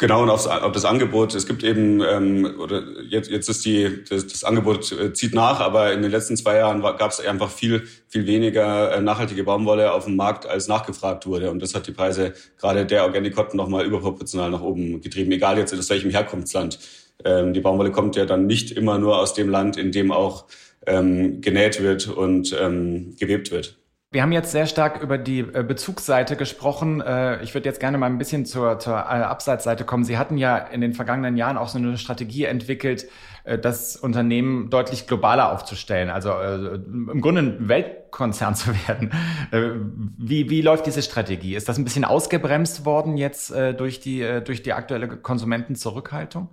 Genau, 0.00 0.22
und 0.22 0.30
aufs, 0.30 0.46
auf 0.46 0.70
das 0.70 0.84
Angebot. 0.84 1.34
Es 1.34 1.44
gibt 1.44 1.64
eben, 1.64 2.00
ähm, 2.00 2.54
oder 2.60 2.84
jetzt, 3.08 3.28
jetzt 3.28 3.48
ist 3.48 3.64
die, 3.64 4.04
das, 4.08 4.28
das 4.28 4.44
Angebot 4.44 4.92
äh, 4.92 5.12
zieht 5.12 5.34
nach, 5.34 5.58
aber 5.58 5.92
in 5.92 6.02
den 6.02 6.12
letzten 6.12 6.36
zwei 6.36 6.56
Jahren 6.56 6.82
gab 6.82 7.10
es 7.10 7.18
einfach 7.18 7.50
viel, 7.50 7.82
viel 8.06 8.24
weniger 8.24 8.92
äh, 8.92 9.00
nachhaltige 9.00 9.42
Baumwolle 9.42 9.92
auf 9.92 10.04
dem 10.04 10.14
Markt, 10.14 10.46
als 10.46 10.68
nachgefragt 10.68 11.26
wurde. 11.26 11.50
Und 11.50 11.60
das 11.60 11.74
hat 11.74 11.88
die 11.88 11.92
Preise 11.92 12.32
gerade 12.58 12.86
der 12.86 13.02
Organic 13.02 13.34
Cotton 13.34 13.56
nochmal 13.56 13.84
überproportional 13.84 14.52
nach 14.52 14.62
oben 14.62 15.00
getrieben, 15.00 15.32
egal 15.32 15.58
jetzt 15.58 15.74
aus 15.74 15.90
welchem 15.90 16.10
Herkunftsland. 16.10 16.78
Ähm, 17.24 17.52
die 17.52 17.60
Baumwolle 17.60 17.90
kommt 17.90 18.14
ja 18.14 18.24
dann 18.24 18.46
nicht 18.46 18.70
immer 18.70 18.98
nur 18.98 19.18
aus 19.18 19.34
dem 19.34 19.48
Land, 19.48 19.76
in 19.76 19.90
dem 19.90 20.12
auch 20.12 20.44
ähm, 20.86 21.40
genäht 21.40 21.82
wird 21.82 22.06
und 22.06 22.56
ähm, 22.56 23.16
gewebt 23.18 23.50
wird. 23.50 23.77
Wir 24.10 24.22
haben 24.22 24.32
jetzt 24.32 24.52
sehr 24.52 24.64
stark 24.64 25.02
über 25.02 25.18
die 25.18 25.40
äh, 25.40 25.62
Bezugsseite 25.62 26.36
gesprochen. 26.36 27.02
Äh, 27.02 27.42
ich 27.42 27.52
würde 27.52 27.68
jetzt 27.68 27.78
gerne 27.78 27.98
mal 27.98 28.06
ein 28.06 28.16
bisschen 28.16 28.46
zur, 28.46 28.78
zur 28.78 28.94
äh, 28.94 28.96
Abseitsseite 28.96 29.84
kommen. 29.84 30.02
Sie 30.02 30.16
hatten 30.16 30.38
ja 30.38 30.56
in 30.56 30.80
den 30.80 30.94
vergangenen 30.94 31.36
Jahren 31.36 31.58
auch 31.58 31.68
so 31.68 31.76
eine 31.76 31.98
Strategie 31.98 32.44
entwickelt, 32.44 33.08
das 33.62 33.96
Unternehmen 33.96 34.68
deutlich 34.68 35.06
globaler 35.06 35.52
aufzustellen, 35.52 36.10
also 36.10 36.32
im 36.32 37.20
Grunde 37.22 37.40
ein 37.40 37.68
Weltkonzern 37.68 38.54
zu 38.54 38.74
werden. 38.86 39.10
Wie, 40.18 40.50
wie 40.50 40.60
läuft 40.60 40.84
diese 40.84 41.00
Strategie? 41.00 41.54
Ist 41.54 41.66
das 41.66 41.78
ein 41.78 41.84
bisschen 41.84 42.04
ausgebremst 42.04 42.84
worden 42.84 43.16
jetzt 43.16 43.50
durch 43.50 44.00
die, 44.00 44.40
durch 44.44 44.62
die 44.62 44.74
aktuelle 44.74 45.08
Konsumentenzurückhaltung? 45.08 46.50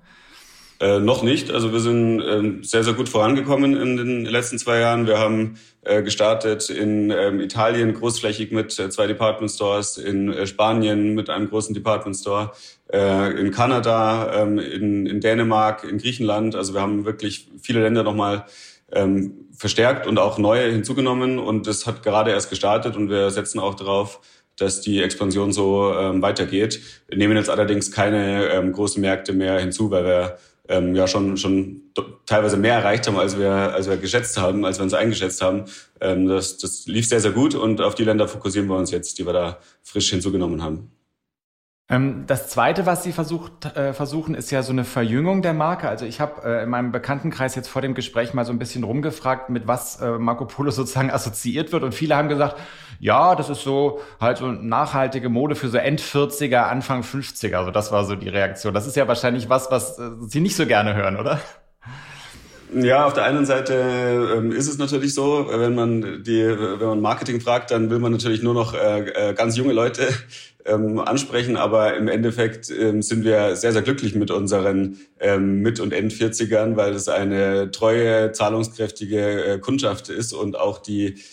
Äh, 0.79 0.99
noch 0.99 1.23
nicht. 1.23 1.51
Also 1.51 1.71
wir 1.71 1.79
sind 1.79 2.21
äh, 2.21 2.63
sehr, 2.63 2.83
sehr 2.83 2.93
gut 2.93 3.07
vorangekommen 3.07 3.77
in 3.77 3.97
den 3.97 4.25
letzten 4.25 4.59
zwei 4.59 4.79
Jahren. 4.79 5.07
Wir 5.07 5.19
haben 5.19 5.57
äh, 5.83 6.03
gestartet 6.03 6.69
in 6.69 7.11
ähm, 7.11 7.39
Italien 7.39 7.93
großflächig 7.93 8.51
mit 8.51 8.77
äh, 8.77 8.89
zwei 8.89 9.07
Department 9.07 9.51
Stores, 9.51 9.97
in 9.97 10.33
äh, 10.33 10.45
Spanien 10.47 11.15
mit 11.15 11.29
einem 11.29 11.49
großen 11.49 11.73
Department 11.73 12.17
Store, 12.17 12.51
äh, 12.91 13.39
in 13.39 13.51
Kanada, 13.51 14.41
ähm, 14.41 14.59
in, 14.59 15.05
in 15.05 15.21
Dänemark, 15.21 15.85
in 15.85 15.97
Griechenland. 15.97 16.55
Also 16.55 16.73
wir 16.73 16.81
haben 16.81 17.05
wirklich 17.05 17.47
viele 17.61 17.81
Länder 17.81 18.03
nochmal 18.03 18.45
ähm, 18.91 19.45
verstärkt 19.55 20.07
und 20.07 20.19
auch 20.19 20.37
neue 20.37 20.69
hinzugenommen. 20.71 21.39
Und 21.39 21.67
das 21.67 21.87
hat 21.87 22.03
gerade 22.03 22.31
erst 22.31 22.49
gestartet 22.49 22.97
und 22.97 23.09
wir 23.09 23.29
setzen 23.29 23.59
auch 23.59 23.75
darauf, 23.75 24.19
dass 24.57 24.81
die 24.81 25.01
Expansion 25.01 25.53
so 25.53 25.93
ähm, 25.93 26.21
weitergeht. 26.21 26.81
Wir 27.07 27.17
nehmen 27.17 27.37
jetzt 27.37 27.49
allerdings 27.49 27.91
keine 27.91 28.49
ähm, 28.49 28.71
großen 28.73 29.01
Märkte 29.01 29.33
mehr 29.33 29.59
hinzu, 29.59 29.91
weil 29.91 30.05
wir 30.05 30.37
ähm, 30.69 30.95
ja 30.95 31.07
schon 31.07 31.37
schon 31.37 31.81
teilweise 32.25 32.57
mehr 32.57 32.75
erreicht 32.75 33.07
haben, 33.07 33.17
als 33.17 33.37
wir 33.37 33.51
als 33.51 33.89
wir 33.89 33.97
geschätzt 33.97 34.37
haben, 34.37 34.65
als 34.65 34.79
wir 34.79 34.83
uns 34.83 34.93
eingeschätzt 34.93 35.41
haben. 35.41 35.65
Ähm, 36.01 36.27
das, 36.27 36.57
das 36.57 36.85
lief 36.87 37.07
sehr 37.07 37.19
sehr 37.19 37.31
gut 37.31 37.55
und 37.55 37.81
auf 37.81 37.95
die 37.95 38.03
Länder 38.03 38.27
fokussieren 38.27 38.67
wir 38.67 38.77
uns 38.77 38.91
jetzt, 38.91 39.17
die 39.19 39.25
wir 39.25 39.33
da 39.33 39.59
frisch 39.83 40.09
hinzugenommen 40.09 40.61
haben. 40.61 40.91
Ähm, 41.87 42.23
das 42.25 42.49
Zweite, 42.49 42.87
was 42.87 43.03
Sie 43.03 43.11
versucht, 43.11 43.65
äh, 43.77 43.93
versuchen, 43.93 44.33
ist 44.33 44.49
ja 44.49 44.63
so 44.63 44.71
eine 44.71 44.83
Verjüngung 44.85 45.43
der 45.43 45.53
Marke. 45.53 45.87
Also 45.87 46.05
ich 46.05 46.19
habe 46.19 46.41
äh, 46.43 46.63
in 46.63 46.69
meinem 46.69 46.91
Bekanntenkreis 46.91 47.53
jetzt 47.53 47.67
vor 47.67 47.83
dem 47.83 47.93
Gespräch 47.93 48.33
mal 48.33 48.43
so 48.43 48.51
ein 48.51 48.57
bisschen 48.57 48.83
rumgefragt, 48.83 49.51
mit 49.51 49.67
was 49.67 50.01
äh, 50.01 50.17
Marco 50.17 50.45
Polo 50.45 50.71
sozusagen 50.71 51.11
assoziiert 51.11 51.71
wird. 51.71 51.83
Und 51.83 51.93
viele 51.93 52.15
haben 52.15 52.27
gesagt, 52.27 52.57
ja, 52.99 53.35
das 53.35 53.49
ist 53.49 53.61
so 53.61 54.01
halt 54.19 54.37
so 54.37 54.47
nachhaltige 54.51 55.29
Mode 55.29 55.53
für 55.55 55.69
so 55.69 55.77
End-40er, 55.77 56.63
Anfang 56.63 57.01
50er. 57.01 57.55
Also 57.55 57.69
das 57.69 57.91
war 57.91 58.03
so 58.05 58.15
die 58.15 58.29
Reaktion. 58.29 58.73
Das 58.73 58.87
ist 58.87 58.95
ja 58.95 59.07
wahrscheinlich 59.07 59.49
was, 59.49 59.69
was 59.69 59.99
Sie 60.27 60.39
nicht 60.39 60.55
so 60.55 60.65
gerne 60.65 60.95
hören, 60.95 61.17
oder? 61.17 61.39
Ja, 62.77 63.05
auf 63.05 63.13
der 63.13 63.23
einen 63.23 63.45
Seite 63.45 64.33
ähm, 64.35 64.51
ist 64.51 64.67
es 64.67 64.77
natürlich 64.77 65.13
so, 65.13 65.47
wenn 65.49 65.75
man 65.75 66.23
die, 66.23 66.43
wenn 66.45 66.87
man 66.87 66.99
Marketing 66.99 67.39
fragt, 67.39 67.71
dann 67.71 67.89
will 67.89 67.99
man 67.99 68.11
natürlich 68.11 68.43
nur 68.43 68.53
noch 68.53 68.73
äh, 68.73 69.29
äh, 69.29 69.33
ganz 69.33 69.55
junge 69.55 69.71
Leute 69.71 70.09
ähm, 70.65 70.99
ansprechen, 70.99 71.55
aber 71.55 71.95
im 71.95 72.09
Endeffekt 72.09 72.69
ähm, 72.69 73.01
sind 73.01 73.23
wir 73.23 73.55
sehr, 73.55 73.71
sehr 73.71 73.81
glücklich 73.81 74.13
mit 74.13 74.29
unseren 74.29 74.97
ähm, 75.21 75.61
Mit- 75.61 75.79
und 75.79 75.93
End-40ern, 75.93 76.75
weil 76.75 76.93
es 76.93 77.07
eine 77.07 77.71
treue, 77.71 78.33
zahlungskräftige 78.33 79.45
äh, 79.45 79.59
Kundschaft 79.59 80.09
ist 80.09 80.33
und 80.33 80.59
auch 80.59 80.79
die 80.79 81.23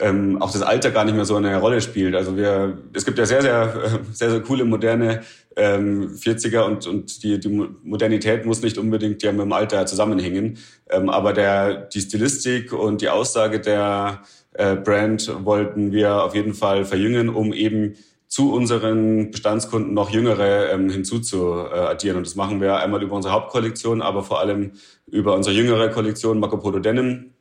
ähm, 0.00 0.40
auch 0.40 0.50
das 0.50 0.62
Alter 0.62 0.90
gar 0.90 1.04
nicht 1.04 1.14
mehr 1.14 1.24
so 1.24 1.36
eine 1.36 1.56
Rolle 1.56 1.80
spielt. 1.80 2.14
Also 2.14 2.36
wir, 2.36 2.78
es 2.92 3.04
gibt 3.04 3.18
ja 3.18 3.26
sehr, 3.26 3.42
sehr, 3.42 4.00
sehr, 4.12 4.30
sehr 4.30 4.40
coole, 4.40 4.64
moderne 4.64 5.22
ähm, 5.56 6.14
40er 6.14 6.60
und, 6.60 6.86
und 6.86 7.22
die, 7.22 7.40
die 7.40 7.48
Modernität 7.48 8.44
muss 8.44 8.62
nicht 8.62 8.78
unbedingt 8.78 9.22
ja 9.22 9.32
mit 9.32 9.42
dem 9.42 9.52
Alter 9.52 9.86
zusammenhängen. 9.86 10.58
Ähm, 10.90 11.08
aber 11.08 11.32
der, 11.32 11.74
die 11.86 12.00
Stilistik 12.00 12.72
und 12.72 13.00
die 13.00 13.08
Aussage 13.08 13.60
der 13.60 14.22
äh, 14.52 14.76
Brand 14.76 15.32
wollten 15.44 15.92
wir 15.92 16.22
auf 16.22 16.34
jeden 16.34 16.54
Fall 16.54 16.84
verjüngen, 16.84 17.28
um 17.28 17.52
eben 17.52 17.94
zu 18.28 18.52
unseren 18.52 19.30
Bestandskunden 19.30 19.94
noch 19.94 20.10
jüngere 20.10 20.70
ähm, 20.72 20.90
hinzuzuaddieren. 20.90 22.18
Und 22.18 22.26
das 22.26 22.34
machen 22.34 22.60
wir 22.60 22.76
einmal 22.76 23.02
über 23.02 23.16
unsere 23.16 23.32
Hauptkollektion, 23.32 24.02
aber 24.02 24.22
vor 24.22 24.40
allem 24.40 24.72
über 25.06 25.34
unsere 25.34 25.54
jüngere 25.54 25.88
Kollektion 25.90 26.40
Marco 26.40 26.58
Polo 26.58 26.80
Denim. 26.80 27.32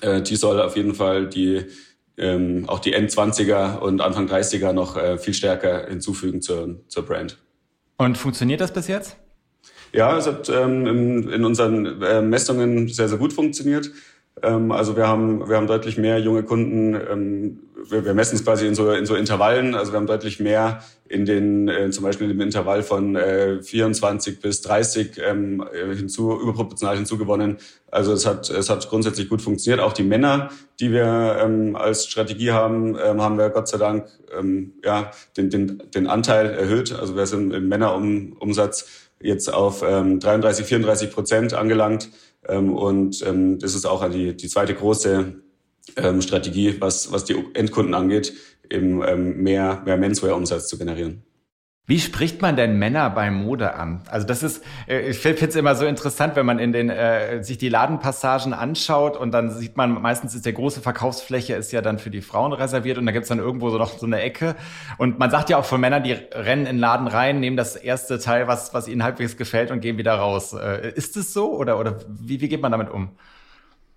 Äh, 0.00 0.22
die 0.22 0.36
soll 0.36 0.60
auf 0.60 0.76
jeden 0.76 0.94
Fall 0.94 1.28
die 1.28 1.66
ähm, 2.18 2.64
auch 2.68 2.78
die 2.78 2.92
End-20er 2.92 3.78
und 3.78 4.00
Anfang 4.00 4.26
30er 4.26 4.72
noch 4.72 4.96
äh, 4.96 5.18
viel 5.18 5.34
stärker 5.34 5.86
hinzufügen 5.88 6.42
zur, 6.42 6.80
zur 6.88 7.04
Brand. 7.04 7.38
Und 7.96 8.18
funktioniert 8.18 8.60
das 8.60 8.72
bis 8.72 8.88
jetzt? 8.88 9.16
Ja, 9.92 10.16
es 10.16 10.26
hat 10.26 10.48
ähm, 10.48 10.86
in, 10.86 11.28
in 11.28 11.44
unseren 11.44 12.02
äh, 12.02 12.22
Messungen 12.22 12.88
sehr, 12.88 13.08
sehr 13.08 13.18
gut 13.18 13.32
funktioniert. 13.32 13.90
Ähm, 14.40 14.72
also 14.72 14.96
wir 14.96 15.06
haben, 15.06 15.48
wir 15.48 15.56
haben 15.56 15.66
deutlich 15.66 15.98
mehr 15.98 16.18
junge 16.18 16.42
Kunden. 16.42 16.94
Ähm, 16.94 17.60
wir, 17.88 18.04
wir 18.04 18.14
messen 18.14 18.36
es 18.36 18.44
quasi 18.44 18.66
in 18.66 18.74
so, 18.74 18.90
in 18.92 19.06
so 19.06 19.14
Intervallen. 19.14 19.74
Also 19.74 19.92
wir 19.92 19.98
haben 19.98 20.06
deutlich 20.06 20.40
mehr 20.40 20.82
in 21.08 21.26
den, 21.26 21.68
äh, 21.68 21.90
zum 21.90 22.04
Beispiel 22.04 22.30
im 22.30 22.40
Intervall 22.40 22.82
von 22.82 23.16
äh, 23.16 23.62
24 23.62 24.40
bis 24.40 24.62
30 24.62 25.20
ähm, 25.24 25.64
hinzu, 25.94 26.32
überproportional 26.40 26.96
hinzugewonnen. 26.96 27.58
Also 27.90 28.12
es 28.12 28.24
hat, 28.24 28.48
es 28.48 28.70
hat 28.70 28.88
grundsätzlich 28.88 29.28
gut 29.28 29.42
funktioniert. 29.42 29.80
Auch 29.80 29.92
die 29.92 30.04
Männer, 30.04 30.50
die 30.80 30.92
wir 30.92 31.38
ähm, 31.42 31.76
als 31.76 32.06
Strategie 32.06 32.52
haben, 32.52 32.96
ähm, 33.02 33.20
haben 33.20 33.36
wir 33.36 33.50
Gott 33.50 33.68
sei 33.68 33.78
Dank 33.78 34.06
ähm, 34.36 34.74
ja, 34.84 35.10
den, 35.36 35.50
den, 35.50 35.82
den 35.94 36.06
Anteil 36.06 36.50
erhöht. 36.50 36.92
Also 36.92 37.16
wir 37.16 37.26
sind 37.26 37.52
im 37.52 37.68
Männerumsatz 37.68 39.10
jetzt 39.20 39.52
auf 39.52 39.84
ähm, 39.86 40.18
33, 40.18 40.66
34 40.66 41.10
Prozent 41.12 41.54
angelangt. 41.54 42.08
Ähm, 42.48 42.72
und 42.74 43.24
ähm, 43.26 43.58
das 43.58 43.74
ist 43.74 43.86
auch 43.86 44.08
die, 44.10 44.36
die 44.36 44.48
zweite 44.48 44.74
große 44.74 45.34
ähm, 45.96 46.22
Strategie, 46.22 46.80
was, 46.80 47.12
was 47.12 47.24
die 47.24 47.36
Endkunden 47.54 47.94
angeht, 47.94 48.32
eben 48.70 49.02
ähm, 49.06 49.42
mehr, 49.42 49.82
mehr 49.84 49.96
Menswear-Umsatz 49.96 50.68
zu 50.68 50.78
generieren. 50.78 51.22
Wie 51.84 51.98
spricht 51.98 52.40
man 52.40 52.54
denn 52.54 52.78
Männer 52.78 53.10
bei 53.10 53.32
Mode 53.32 53.74
an? 53.74 54.02
Also 54.08 54.24
das 54.24 54.44
ist, 54.44 54.64
äh, 54.86 55.10
ich 55.10 55.18
finde 55.18 55.46
es 55.46 55.56
immer 55.56 55.74
so 55.74 55.84
interessant, 55.84 56.36
wenn 56.36 56.46
man 56.46 56.60
in 56.60 56.72
den 56.72 56.90
äh, 56.90 57.42
sich 57.42 57.58
die 57.58 57.68
Ladenpassagen 57.68 58.52
anschaut 58.52 59.16
und 59.16 59.32
dann 59.32 59.50
sieht 59.50 59.76
man, 59.76 60.00
meistens 60.00 60.32
ist 60.36 60.46
der 60.46 60.52
große 60.52 60.80
Verkaufsfläche 60.80 61.54
ist 61.54 61.72
ja 61.72 61.82
dann 61.82 61.98
für 61.98 62.10
die 62.10 62.20
Frauen 62.20 62.52
reserviert 62.52 62.98
und 62.98 63.06
da 63.06 63.10
gibt's 63.10 63.30
dann 63.30 63.40
irgendwo 63.40 63.70
so 63.70 63.78
noch 63.78 63.98
so 63.98 64.06
eine 64.06 64.20
Ecke. 64.20 64.54
Und 64.96 65.18
man 65.18 65.32
sagt 65.32 65.50
ja 65.50 65.56
auch 65.56 65.64
von 65.64 65.80
Männern, 65.80 66.04
die 66.04 66.12
rennen 66.12 66.66
in 66.66 66.76
den 66.76 66.78
Laden 66.78 67.08
rein, 67.08 67.40
nehmen 67.40 67.56
das 67.56 67.74
erste 67.74 68.20
Teil, 68.20 68.46
was, 68.46 68.72
was 68.72 68.86
ihnen 68.86 69.02
halbwegs 69.02 69.36
gefällt 69.36 69.72
und 69.72 69.80
gehen 69.80 69.98
wieder 69.98 70.14
raus. 70.14 70.52
Äh, 70.52 70.92
ist 70.92 71.16
es 71.16 71.32
so 71.32 71.52
oder, 71.52 71.80
oder 71.80 71.98
wie, 72.06 72.40
wie 72.40 72.48
geht 72.48 72.62
man 72.62 72.70
damit 72.70 72.90
um? 72.90 73.10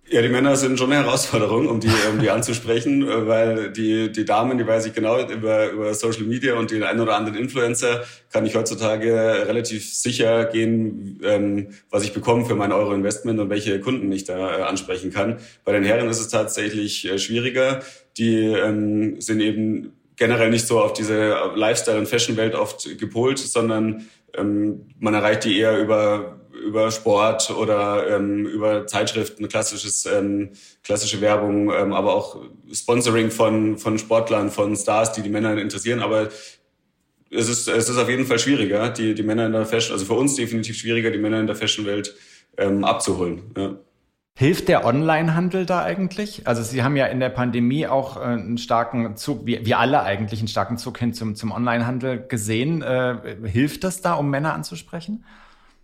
Ja, 0.08 0.22
die 0.22 0.30
Männer 0.30 0.56
sind 0.56 0.78
schon 0.78 0.92
eine 0.92 1.04
Herausforderung, 1.04 1.68
um 1.68 1.80
die, 1.80 1.90
die 2.22 2.30
anzusprechen, 2.30 3.08
äh, 3.08 3.28
weil 3.28 3.72
die, 3.72 4.12
die 4.12 4.24
Damen, 4.24 4.58
die 4.60 4.68
weiß 4.68 4.86
ich 4.86 4.94
genau, 4.94 5.20
über, 5.28 5.72
über 5.72 5.94
Social 5.96 6.26
Media 6.26 6.56
und 6.56 6.70
den 6.70 6.84
einen 6.84 7.00
oder 7.00 7.16
anderen 7.16 7.36
Influencer 7.36 8.04
kann 8.32 8.46
ich 8.46 8.56
heutzutage 8.56 9.48
relativ 9.48 9.92
sicher 9.92 10.46
gehen, 10.46 11.20
ähm, 11.24 11.70
was 11.90 12.04
ich 12.04 12.14
bekomme 12.14 12.46
für 12.46 12.54
mein 12.54 12.72
Euro-Investment 12.72 13.40
und 13.40 13.50
welche 13.50 13.80
Kunden 13.80 14.12
ich 14.12 14.26
da 14.26 14.60
äh, 14.60 14.62
ansprechen 14.62 15.12
kann. 15.12 15.38
Bei 15.64 15.72
den 15.72 15.84
Herren 15.84 16.08
ist 16.08 16.20
es 16.20 16.28
tatsächlich 16.28 17.10
äh, 17.10 17.18
schwieriger. 17.18 17.82
Die 18.18 18.46
ähm, 18.46 19.20
sind 19.20 19.40
eben 19.40 19.94
generell 20.18 20.52
nicht 20.52 20.68
so 20.68 20.80
auf 20.82 20.94
diese 20.94 21.36
Lifestyle- 21.56 21.98
und 21.98 22.08
Fashion-Welt 22.08 22.54
oft 22.54 23.00
gepolt, 23.00 23.40
sondern 23.40 24.06
ähm, 24.38 24.86
man 25.00 25.16
erreicht 25.16 25.46
die 25.46 25.58
eher 25.58 25.80
über 25.80 26.40
über 26.64 26.92
Sport 26.92 27.50
oder 27.52 28.16
ähm, 28.16 28.46
über 28.46 28.88
Zeitschriften, 28.88 29.48
klassisches, 29.48 30.06
ähm, 30.06 30.52
klassische 30.84 31.22
Werbung, 31.22 31.72
ähm, 31.72 31.94
aber 31.94 32.14
auch 32.14 32.42
Sponsoring 32.72 33.32
von, 33.32 33.78
von 33.78 33.98
Sportlern, 33.98 34.50
von 34.52 34.76
Stars, 34.76 35.14
die 35.14 35.22
die 35.22 35.30
Männer 35.30 35.58
interessieren. 35.58 36.02
Aber 36.02 36.30
es 37.30 37.50
ist, 37.50 37.68
es 37.68 37.90
ist 37.90 37.98
auf 37.98 38.10
jeden 38.10 38.26
Fall 38.26 38.40
schwieriger, 38.40 38.90
die, 38.90 39.14
die 39.14 39.24
Männer 39.24 39.48
in 39.48 39.52
der 39.52 39.66
Fashion, 39.66 39.94
also 39.94 40.06
für 40.06 40.14
uns 40.14 40.36
definitiv 40.36 40.78
schwieriger, 40.78 41.12
die 41.12 41.18
Männer 41.18 41.40
in 41.40 41.48
der 41.48 41.56
Fashion-Welt 41.56 42.16
ähm, 42.58 42.84
abzuholen. 42.84 43.42
Ja. 43.58 43.76
Hilft 44.38 44.68
der 44.68 44.86
Onlinehandel 44.86 45.66
da 45.66 45.82
eigentlich? 45.82 46.46
Also 46.46 46.62
Sie 46.62 46.84
haben 46.84 46.98
ja 46.98 47.06
in 47.06 47.22
der 47.22 47.30
Pandemie 47.30 47.88
auch 47.88 48.18
äh, 48.18 48.20
einen 48.20 48.58
starken 48.58 49.16
Zug, 49.16 49.46
wie 49.46 49.66
wir 49.66 49.80
alle 49.80 50.04
eigentlich 50.04 50.40
einen 50.40 50.50
starken 50.50 50.78
Zug 50.78 50.98
hin 50.98 51.14
zum, 51.14 51.36
zum 51.36 51.54
Onlinehandel 51.54 52.26
gesehen. 52.28 52.82
Äh, 52.82 53.38
hilft 53.46 53.86
das 53.86 54.02
da, 54.02 54.16
um 54.16 54.30
Männer 54.30 54.54
anzusprechen? 54.54 55.24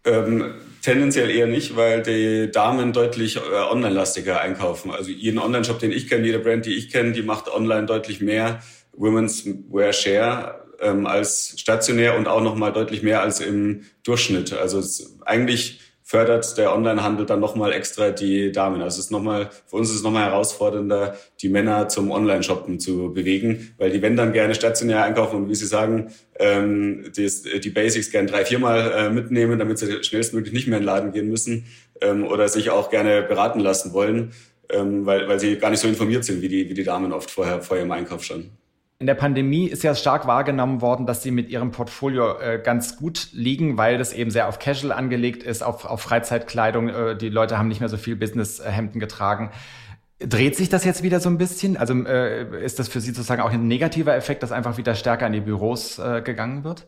Ähm, 0.03 0.55
tendenziell 0.81 1.29
eher 1.29 1.47
nicht, 1.47 1.75
weil 1.75 2.01
die 2.01 2.51
Damen 2.51 2.91
deutlich 2.91 3.37
äh, 3.37 3.39
online-lastiger 3.39 4.41
einkaufen. 4.41 4.91
Also 4.91 5.11
jeden 5.11 5.37
Online-Shop, 5.37 5.79
den 5.79 5.91
ich 5.91 6.07
kenne, 6.07 6.25
jede 6.25 6.39
Brand, 6.39 6.65
die 6.65 6.75
ich 6.75 6.89
kenne, 6.89 7.11
die 7.11 7.21
macht 7.21 7.47
online 7.47 7.85
deutlich 7.85 8.19
mehr 8.21 8.61
Women's 8.93 9.45
Wear 9.45 9.93
Share 9.93 10.65
ähm, 10.79 11.05
als 11.05 11.53
stationär 11.57 12.17
und 12.17 12.27
auch 12.27 12.41
nochmal 12.41 12.73
deutlich 12.73 13.03
mehr 13.03 13.21
als 13.21 13.39
im 13.39 13.83
Durchschnitt. 14.03 14.53
Also 14.53 14.79
es, 14.79 15.17
eigentlich 15.25 15.79
fördert 16.11 16.57
der 16.57 16.75
Onlinehandel 16.75 17.25
dann 17.25 17.39
nochmal 17.39 17.71
extra 17.71 18.11
die 18.11 18.51
Damen. 18.51 18.81
Also 18.81 18.99
es 18.99 19.05
ist 19.05 19.11
nochmal, 19.11 19.49
für 19.65 19.77
uns 19.77 19.89
ist 19.89 19.95
es 19.95 20.03
nochmal 20.03 20.25
herausfordernder, 20.25 21.15
die 21.39 21.47
Männer 21.47 21.87
zum 21.87 22.11
Online-Shoppen 22.11 22.81
zu 22.81 23.13
bewegen, 23.13 23.73
weil 23.77 23.91
die 23.91 24.01
wenn 24.01 24.17
dann 24.17 24.33
gerne 24.33 24.53
stationär 24.53 25.05
einkaufen 25.05 25.37
und 25.37 25.49
wie 25.49 25.55
Sie 25.55 25.65
sagen, 25.65 26.11
ähm, 26.37 27.05
die, 27.15 27.61
die 27.61 27.69
Basics 27.69 28.11
gerne 28.11 28.29
drei, 28.29 28.43
viermal 28.43 28.91
äh, 28.91 29.09
mitnehmen, 29.09 29.57
damit 29.57 29.79
sie 29.79 30.03
schnellstmöglich 30.03 30.53
nicht 30.53 30.67
mehr 30.67 30.79
in 30.79 30.83
den 30.83 30.87
Laden 30.87 31.13
gehen 31.13 31.29
müssen 31.29 31.67
ähm, 32.01 32.25
oder 32.25 32.49
sich 32.49 32.71
auch 32.71 32.89
gerne 32.89 33.21
beraten 33.21 33.61
lassen 33.61 33.93
wollen, 33.93 34.33
ähm, 34.69 35.05
weil, 35.05 35.29
weil 35.29 35.39
sie 35.39 35.55
gar 35.59 35.69
nicht 35.69 35.79
so 35.79 35.87
informiert 35.87 36.25
sind, 36.25 36.41
wie 36.41 36.49
die, 36.49 36.67
wie 36.67 36.73
die 36.73 36.83
Damen 36.83 37.13
oft 37.13 37.31
vorher, 37.31 37.61
vorher 37.61 37.85
im 37.85 37.91
Einkauf 37.93 38.25
standen. 38.25 38.57
In 39.01 39.07
der 39.07 39.15
Pandemie 39.15 39.65
ist 39.65 39.81
ja 39.81 39.95
stark 39.95 40.27
wahrgenommen 40.27 40.79
worden, 40.79 41.07
dass 41.07 41.23
sie 41.23 41.31
mit 41.31 41.49
ihrem 41.49 41.71
Portfolio 41.71 42.37
äh, 42.37 42.61
ganz 42.63 42.97
gut 42.97 43.29
liegen, 43.31 43.75
weil 43.75 43.97
das 43.97 44.13
eben 44.13 44.29
sehr 44.29 44.47
auf 44.47 44.59
Casual 44.59 44.91
angelegt 44.91 45.41
ist, 45.41 45.63
auf, 45.63 45.85
auf 45.85 46.01
Freizeitkleidung. 46.01 46.89
Äh, 46.89 47.17
die 47.17 47.29
Leute 47.29 47.57
haben 47.57 47.67
nicht 47.67 47.79
mehr 47.79 47.89
so 47.89 47.97
viel 47.97 48.15
Businesshemden 48.15 48.99
getragen. 48.99 49.49
Dreht 50.19 50.55
sich 50.55 50.69
das 50.69 50.85
jetzt 50.85 51.01
wieder 51.01 51.19
so 51.19 51.29
ein 51.29 51.39
bisschen? 51.39 51.77
Also 51.77 51.95
äh, 52.05 52.63
ist 52.63 52.77
das 52.77 52.89
für 52.89 53.01
Sie 53.01 53.09
sozusagen 53.09 53.41
auch 53.41 53.49
ein 53.49 53.67
negativer 53.67 54.15
Effekt, 54.15 54.43
dass 54.43 54.51
einfach 54.51 54.77
wieder 54.77 54.93
stärker 54.93 55.25
in 55.25 55.33
die 55.33 55.41
Büros 55.41 55.97
äh, 55.97 56.21
gegangen 56.21 56.63
wird? 56.63 56.85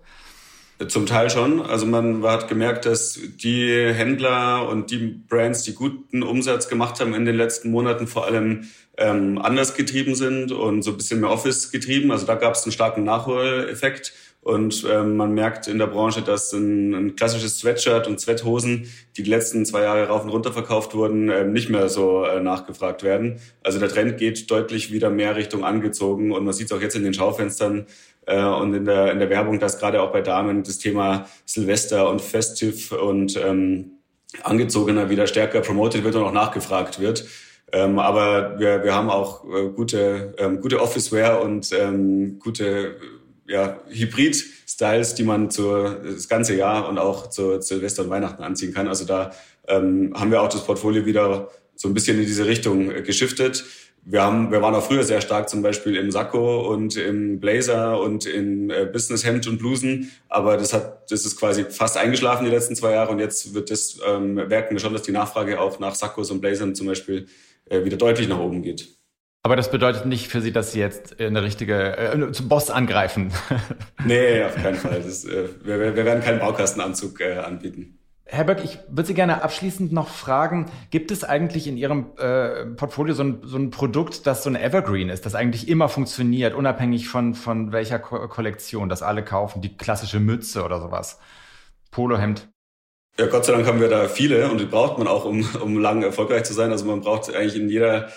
Zum 0.87 1.05
Teil 1.05 1.29
schon. 1.29 1.61
Also 1.61 1.85
man 1.85 2.23
hat 2.23 2.47
gemerkt, 2.47 2.85
dass 2.85 3.19
die 3.43 3.69
Händler 3.69 4.67
und 4.69 4.91
die 4.91 4.97
Brands, 4.97 5.63
die 5.63 5.73
guten 5.73 6.23
Umsatz 6.23 6.67
gemacht 6.67 6.99
haben 6.99 7.13
in 7.13 7.25
den 7.25 7.35
letzten 7.35 7.71
Monaten, 7.71 8.07
vor 8.07 8.25
allem 8.25 8.69
ähm, 8.97 9.39
anders 9.39 9.75
getrieben 9.75 10.15
sind 10.15 10.51
und 10.51 10.81
so 10.83 10.91
ein 10.91 10.97
bisschen 10.97 11.19
mehr 11.19 11.29
Office 11.29 11.71
getrieben. 11.71 12.11
Also 12.11 12.25
da 12.25 12.35
gab 12.35 12.55
es 12.55 12.63
einen 12.63 12.71
starken 12.71 13.03
Nachholeffekt. 13.03 14.13
Und 14.43 14.85
ähm, 14.91 15.15
man 15.15 15.33
merkt 15.33 15.67
in 15.67 15.77
der 15.77 15.87
Branche, 15.87 16.21
dass 16.21 16.51
ein, 16.51 16.93
ein 16.93 17.15
klassisches 17.15 17.59
Sweatshirt 17.59 18.07
und 18.07 18.19
Sweathosen, 18.19 18.89
die 19.15 19.23
die 19.23 19.29
letzten 19.29 19.65
zwei 19.65 19.83
Jahre 19.83 20.07
rauf 20.07 20.23
und 20.23 20.29
runter 20.29 20.51
verkauft 20.51 20.95
wurden, 20.95 21.29
ähm, 21.29 21.53
nicht 21.53 21.69
mehr 21.69 21.87
so 21.87 22.25
äh, 22.25 22.41
nachgefragt 22.41 23.03
werden. 23.03 23.39
Also 23.63 23.79
der 23.79 23.87
Trend 23.87 24.17
geht 24.17 24.51
deutlich 24.51 24.91
wieder 24.91 25.09
mehr 25.09 25.37
Richtung 25.37 25.63
angezogen 25.63 26.33
und 26.33 26.43
man 26.43 26.53
sieht 26.53 26.65
es 26.65 26.73
auch 26.73 26.81
jetzt 26.81 26.95
in 26.95 27.05
den 27.05 27.13
Schaufenstern 27.13 27.85
äh, 28.25 28.43
und 28.43 28.73
in 28.73 28.85
der, 28.85 29.11
in 29.11 29.19
der 29.19 29.29
Werbung, 29.29 29.59
dass 29.59 29.79
gerade 29.79 30.01
auch 30.01 30.11
bei 30.11 30.21
Damen 30.21 30.63
das 30.63 30.77
Thema 30.77 31.27
Silvester 31.45 32.09
und 32.09 32.21
Festive 32.21 32.99
und 32.99 33.37
ähm, 33.37 33.99
angezogener 34.41 35.09
wieder 35.09 35.27
stärker 35.27 35.61
promoted 35.61 36.03
wird 36.03 36.15
und 36.15 36.23
auch 36.23 36.31
nachgefragt 36.31 36.99
wird. 36.99 37.25
Ähm, 37.71 37.99
aber 37.99 38.59
wir, 38.59 38.83
wir 38.83 38.93
haben 38.93 39.09
auch 39.09 39.43
äh, 39.45 39.69
gute, 39.69 40.35
ähm, 40.37 40.61
gute 40.61 40.81
Office-Wear 40.81 41.41
und 41.41 41.71
ähm, 41.73 42.39
gute 42.39 42.97
ja, 43.47 43.79
Hybrid-Styles, 43.89 45.15
die 45.15 45.23
man 45.23 45.49
zu, 45.49 45.83
das 46.03 46.29
ganze 46.29 46.55
Jahr 46.55 46.87
und 46.87 46.97
auch 46.97 47.29
zu 47.29 47.61
Silvester 47.61 48.03
und 48.03 48.09
Weihnachten 48.09 48.43
anziehen 48.43 48.73
kann. 48.73 48.87
Also 48.87 49.05
da 49.05 49.31
ähm, 49.67 50.13
haben 50.15 50.31
wir 50.31 50.41
auch 50.41 50.49
das 50.49 50.63
Portfolio 50.63 51.05
wieder 51.05 51.49
so 51.75 51.87
ein 51.87 51.93
bisschen 51.93 52.19
in 52.19 52.25
diese 52.25 52.45
Richtung 52.45 52.91
äh, 52.91 53.01
geschiftet. 53.01 53.65
Wir, 54.05 54.21
haben, 54.21 54.51
wir 54.51 54.61
waren 54.61 54.75
auch 54.75 54.83
früher 54.83 55.03
sehr 55.03 55.21
stark 55.21 55.47
zum 55.49 55.61
Beispiel 55.61 55.95
im 55.95 56.11
Sakko 56.11 56.69
und 56.71 56.97
im 56.97 57.39
Blazer 57.39 58.01
und 58.01 58.25
in 58.25 58.69
äh, 58.69 58.87
Businesshemd 58.91 59.47
und 59.47 59.59
Blusen. 59.59 60.11
Aber 60.27 60.57
das 60.57 60.73
hat, 60.73 61.09
das 61.11 61.25
ist 61.25 61.39
quasi 61.39 61.63
fast 61.65 61.97
eingeschlafen 61.97 62.43
die 62.45 62.51
letzten 62.51 62.75
zwei 62.75 62.91
Jahre. 62.91 63.11
Und 63.11 63.19
jetzt 63.19 63.53
wird 63.53 63.71
das, 63.71 63.99
ähm, 64.05 64.33
merken 64.33 64.75
wir 64.75 64.79
schon, 64.79 64.93
dass 64.93 65.03
die 65.03 65.13
Nachfrage 65.13 65.59
auch 65.59 65.79
nach 65.79 65.95
Sakkos 65.95 66.31
und 66.31 66.41
Blazern 66.41 66.75
zum 66.75 66.87
Beispiel 66.87 67.27
äh, 67.69 67.85
wieder 67.85 67.97
deutlich 67.97 68.27
nach 68.27 68.39
oben 68.39 68.61
geht. 68.61 68.89
Aber 69.45 69.57
das 69.57 69.71
bedeutet 69.71 70.05
nicht 70.05 70.29
für 70.29 70.41
Sie, 70.41 70.53
dass 70.53 70.71
Sie 70.71 70.79
jetzt 70.79 71.19
eine 71.19 71.43
richtige 71.43 71.97
äh, 71.97 72.31
zum 72.31 72.47
Boss 72.47 72.69
angreifen. 72.69 73.31
nee, 74.05 74.41
auf 74.43 74.55
keinen 74.55 74.77
Fall. 74.77 75.01
Das, 75.01 75.25
äh, 75.25 75.49
wir, 75.63 75.79
wir 75.79 76.05
werden 76.05 76.23
keinen 76.23 76.39
Baukastenanzug 76.39 77.19
äh, 77.19 77.37
anbieten. 77.39 77.99
Herr 78.33 78.45
Böck, 78.45 78.61
ich 78.63 78.79
würde 78.89 79.05
Sie 79.05 79.13
gerne 79.13 79.43
abschließend 79.43 79.91
noch 79.93 80.07
fragen, 80.07 80.65
gibt 80.89 81.11
es 81.11 81.23
eigentlich 81.23 81.67
in 81.67 81.77
Ihrem 81.77 82.07
äh, 82.17 82.65
Portfolio 82.65 83.13
so 83.13 83.23
ein, 83.23 83.41
so 83.43 83.57
ein 83.57 83.69
Produkt, 83.69 84.25
das 84.25 84.41
so 84.41 84.49
ein 84.49 84.55
Evergreen 84.55 85.09
ist, 85.09 85.27
das 85.27 85.35
eigentlich 85.35 85.67
immer 85.67 85.87
funktioniert, 85.87 86.55
unabhängig 86.55 87.07
von, 87.07 87.35
von 87.35 87.71
welcher 87.71 87.99
Ko 87.99 88.27
Kollektion, 88.27 88.89
das 88.89 89.03
alle 89.03 89.23
kaufen, 89.23 89.61
die 89.61 89.77
klassische 89.77 90.19
Mütze 90.19 90.63
oder 90.63 90.81
sowas, 90.81 91.19
Polohemd? 91.91 92.49
Ja, 93.19 93.27
Gott 93.27 93.45
sei 93.45 93.53
Dank 93.53 93.67
haben 93.67 93.79
wir 93.79 93.89
da 93.89 94.07
viele 94.07 94.49
und 94.49 94.59
die 94.59 94.65
braucht 94.65 94.97
man 94.97 95.07
auch, 95.07 95.25
um, 95.25 95.47
um 95.61 95.77
lang 95.77 96.01
erfolgreich 96.01 96.43
zu 96.43 96.55
sein. 96.55 96.71
Also 96.71 96.85
man 96.85 97.01
braucht 97.01 97.31
eigentlich 97.35 97.55
in 97.55 97.69
jeder 97.69 98.09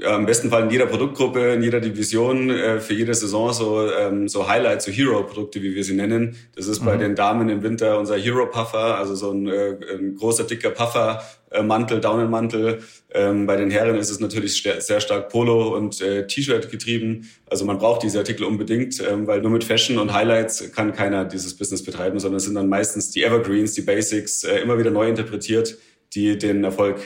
ja, 0.00 0.16
im 0.16 0.26
besten 0.26 0.50
Fall 0.50 0.64
in 0.64 0.70
jeder 0.70 0.86
Produktgruppe, 0.86 1.52
in 1.52 1.62
jeder 1.62 1.80
Division, 1.80 2.50
äh, 2.50 2.80
für 2.80 2.94
jede 2.94 3.14
Saison 3.14 3.52
so, 3.52 3.90
ähm, 3.90 4.28
so 4.28 4.48
Highlights, 4.48 4.86
so 4.86 4.90
Hero-Produkte, 4.90 5.62
wie 5.62 5.74
wir 5.74 5.84
sie 5.84 5.94
nennen. 5.94 6.36
Das 6.56 6.66
ist 6.66 6.80
mhm. 6.80 6.86
bei 6.86 6.96
den 6.96 7.14
Damen 7.14 7.48
im 7.48 7.62
Winter 7.62 7.98
unser 7.98 8.16
Hero-Puffer, 8.16 8.98
also 8.98 9.14
so 9.14 9.30
ein, 9.30 9.46
äh, 9.46 9.76
ein 9.94 10.16
großer, 10.16 10.44
dicker 10.44 10.70
Puffer-Mantel, 10.70 11.98
äh, 11.98 12.00
Daunenmantel. 12.00 12.80
Ähm, 13.12 13.46
bei 13.46 13.56
den 13.56 13.70
Herren 13.70 13.96
ist 13.96 14.10
es 14.10 14.18
natürlich 14.18 14.62
sehr 14.62 15.00
stark 15.00 15.28
Polo 15.28 15.76
und 15.76 16.00
äh, 16.00 16.26
T-Shirt 16.26 16.70
getrieben. 16.70 17.30
Also 17.46 17.64
man 17.64 17.78
braucht 17.78 18.02
diese 18.02 18.18
Artikel 18.18 18.44
unbedingt, 18.44 19.00
ähm, 19.08 19.26
weil 19.26 19.40
nur 19.42 19.52
mit 19.52 19.62
Fashion 19.62 19.98
und 19.98 20.12
Highlights 20.12 20.72
kann 20.72 20.92
keiner 20.92 21.24
dieses 21.24 21.56
Business 21.56 21.84
betreiben, 21.84 22.18
sondern 22.18 22.38
es 22.38 22.44
sind 22.44 22.56
dann 22.56 22.68
meistens 22.68 23.10
die 23.10 23.22
Evergreens, 23.22 23.74
die 23.74 23.82
Basics, 23.82 24.42
äh, 24.42 24.58
immer 24.58 24.78
wieder 24.78 24.90
neu 24.90 25.08
interpretiert, 25.08 25.78
die 26.14 26.36
den 26.36 26.64
Erfolg 26.64 26.96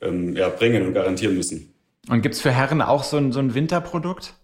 ähm, 0.00 0.34
ja, 0.36 0.48
bringen 0.48 0.86
und 0.86 0.94
garantieren 0.94 1.36
müssen. 1.36 1.73
Und 2.08 2.22
gibt's 2.22 2.40
für 2.40 2.50
Herren 2.50 2.82
auch 2.82 3.04
so 3.04 3.16
ein, 3.16 3.32
so 3.32 3.40
ein 3.40 3.54
Winterprodukt? 3.54 4.34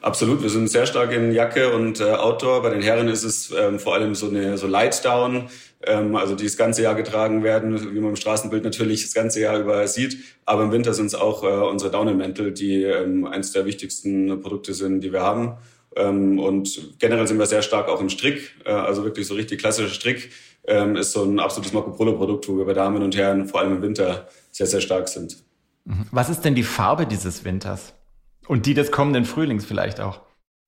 Absolut, 0.00 0.42
wir 0.42 0.50
sind 0.50 0.68
sehr 0.68 0.84
stark 0.84 1.12
in 1.12 1.32
Jacke 1.32 1.74
und 1.74 1.98
äh, 1.98 2.12
Outdoor. 2.12 2.62
Bei 2.62 2.68
den 2.68 2.82
Herren 2.82 3.08
ist 3.08 3.24
es 3.24 3.50
ähm, 3.58 3.78
vor 3.78 3.94
allem 3.94 4.14
so 4.14 4.28
eine 4.28 4.58
so 4.58 4.66
Light 4.66 5.02
Down, 5.02 5.48
ähm, 5.86 6.14
also 6.14 6.34
die 6.34 6.44
das 6.44 6.58
ganze 6.58 6.82
Jahr 6.82 6.94
getragen 6.94 7.42
werden, 7.42 7.94
wie 7.94 8.00
man 8.00 8.10
im 8.10 8.16
Straßenbild 8.16 8.64
natürlich 8.64 9.02
das 9.02 9.14
ganze 9.14 9.40
Jahr 9.40 9.58
über 9.58 9.88
sieht. 9.88 10.18
Aber 10.44 10.62
im 10.64 10.72
Winter 10.72 10.92
sind 10.92 11.06
es 11.06 11.14
auch 11.14 11.42
äh, 11.42 11.46
unsere 11.46 11.90
Daunenmäntel, 11.90 12.52
die 12.52 12.82
ähm, 12.82 13.24
eines 13.24 13.52
der 13.52 13.64
wichtigsten 13.64 14.42
Produkte 14.42 14.74
sind, 14.74 15.00
die 15.00 15.10
wir 15.10 15.22
haben. 15.22 15.56
Ähm, 15.96 16.38
und 16.38 16.98
generell 16.98 17.26
sind 17.26 17.38
wir 17.38 17.46
sehr 17.46 17.62
stark 17.62 17.88
auch 17.88 18.02
im 18.02 18.10
Strick, 18.10 18.56
äh, 18.66 18.72
also 18.72 19.04
wirklich 19.04 19.26
so 19.26 19.32
richtig 19.32 19.58
klassischer 19.58 19.88
Strick 19.88 20.30
ähm, 20.66 20.96
ist 20.96 21.12
so 21.12 21.24
ein 21.24 21.40
absolutes 21.40 21.72
Marco 21.72 21.92
Polo 21.92 22.12
Produkt, 22.12 22.46
wo 22.46 22.58
wir 22.58 22.66
bei 22.66 22.74
Damen 22.74 23.02
und 23.02 23.16
Herren 23.16 23.46
vor 23.46 23.60
allem 23.60 23.76
im 23.76 23.82
Winter 23.82 24.28
sehr 24.50 24.66
sehr 24.66 24.82
stark 24.82 25.08
sind. 25.08 25.38
Mhm. 25.84 26.06
Was 26.10 26.28
ist 26.28 26.42
denn 26.42 26.54
die 26.54 26.62
Farbe 26.62 27.06
dieses 27.06 27.44
Winters? 27.44 27.94
Und 28.46 28.66
die 28.66 28.74
des 28.74 28.90
kommenden 28.90 29.24
Frühlings 29.24 29.64
vielleicht 29.64 30.00
auch? 30.00 30.20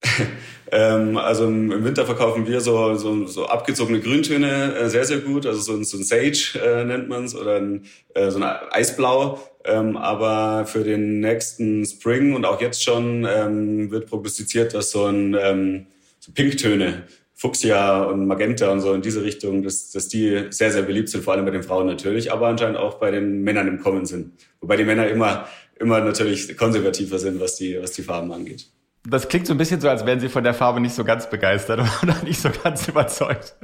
ähm, 0.73 1.17
also 1.17 1.47
im 1.47 1.85
Winter 1.85 2.05
verkaufen 2.05 2.47
wir 2.47 2.61
so, 2.61 2.95
so, 2.97 3.27
so 3.27 3.47
abgezogene 3.47 4.01
Grüntöne 4.01 4.75
äh, 4.75 4.89
sehr, 4.89 5.05
sehr 5.05 5.19
gut. 5.19 5.47
Also 5.47 5.61
so 5.61 5.73
ein, 5.73 5.85
so 5.85 5.97
ein 5.97 6.05
Sage 6.05 6.59
äh, 6.63 6.85
nennt 6.85 7.09
man 7.09 7.25
es 7.25 7.35
oder 7.35 7.57
ein, 7.57 7.85
äh, 8.15 8.31
so 8.31 8.39
ein 8.39 8.45
Eisblau. 8.71 9.41
Ähm, 9.65 9.97
aber 9.97 10.67
für 10.67 10.85
den 10.85 11.21
nächsten 11.21 11.85
Spring 11.85 12.35
und 12.35 12.45
auch 12.45 12.61
jetzt 12.61 12.83
schon 12.83 13.27
ähm, 13.29 13.91
wird 13.91 14.07
prognostiziert, 14.07 14.75
dass 14.75 14.91
so 14.91 15.07
ein 15.07 15.37
ähm, 15.39 15.87
so 16.21 16.33
Pinktöne 16.33 17.05
Fuchsia 17.39 18.03
und 18.05 18.27
Magenta 18.27 18.71
und 18.71 18.81
so 18.81 18.95
in 18.95 19.03
diese 19.03 19.23
Richtung, 19.23 19.63
dass, 19.63 19.91
dass 19.91 20.09
die 20.09 20.47
sehr, 20.49 20.73
sehr 20.73 20.83
beliebt 20.83 21.11
sind, 21.11 21.23
vor 21.23 21.35
allem 21.35 21.45
bei 21.45 21.51
den 21.51 21.63
Frauen 21.63 21.87
natürlich, 21.87 22.33
aber 22.33 22.49
anscheinend 22.49 22.79
auch 22.79 22.95
bei 22.95 23.11
den 23.11 23.43
Männern 23.43 23.69
im 23.69 23.79
Kommen 23.79 24.07
sind. 24.07 24.33
Wobei 24.63 24.79
die 24.79 24.85
Männer 24.85 25.07
immer, 25.07 25.47
immer 25.79 26.01
natürlich 26.01 26.57
konservativer 26.57 27.19
sind, 27.19 27.39
was 27.39 27.57
die, 27.57 27.79
was 27.81 27.93
die 27.93 28.03
Farben 28.03 28.33
angeht. 28.33 28.69
Das 29.07 29.29
klingt 29.29 29.47
so 29.47 29.53
ein 29.53 29.59
bisschen 29.59 29.83
so, 29.83 29.89
als 29.91 30.07
wären 30.07 30.19
Sie 30.19 30.31
von 30.31 30.45
der 30.45 30.55
Farbe 30.55 30.81
nicht 30.81 30.95
so 30.95 31.05
ganz 31.05 31.29
begeistert 31.29 31.81
oder 32.03 32.17
nicht 32.25 32.41
so 32.41 32.49
ganz 32.65 32.89
überzeugt. 32.89 33.55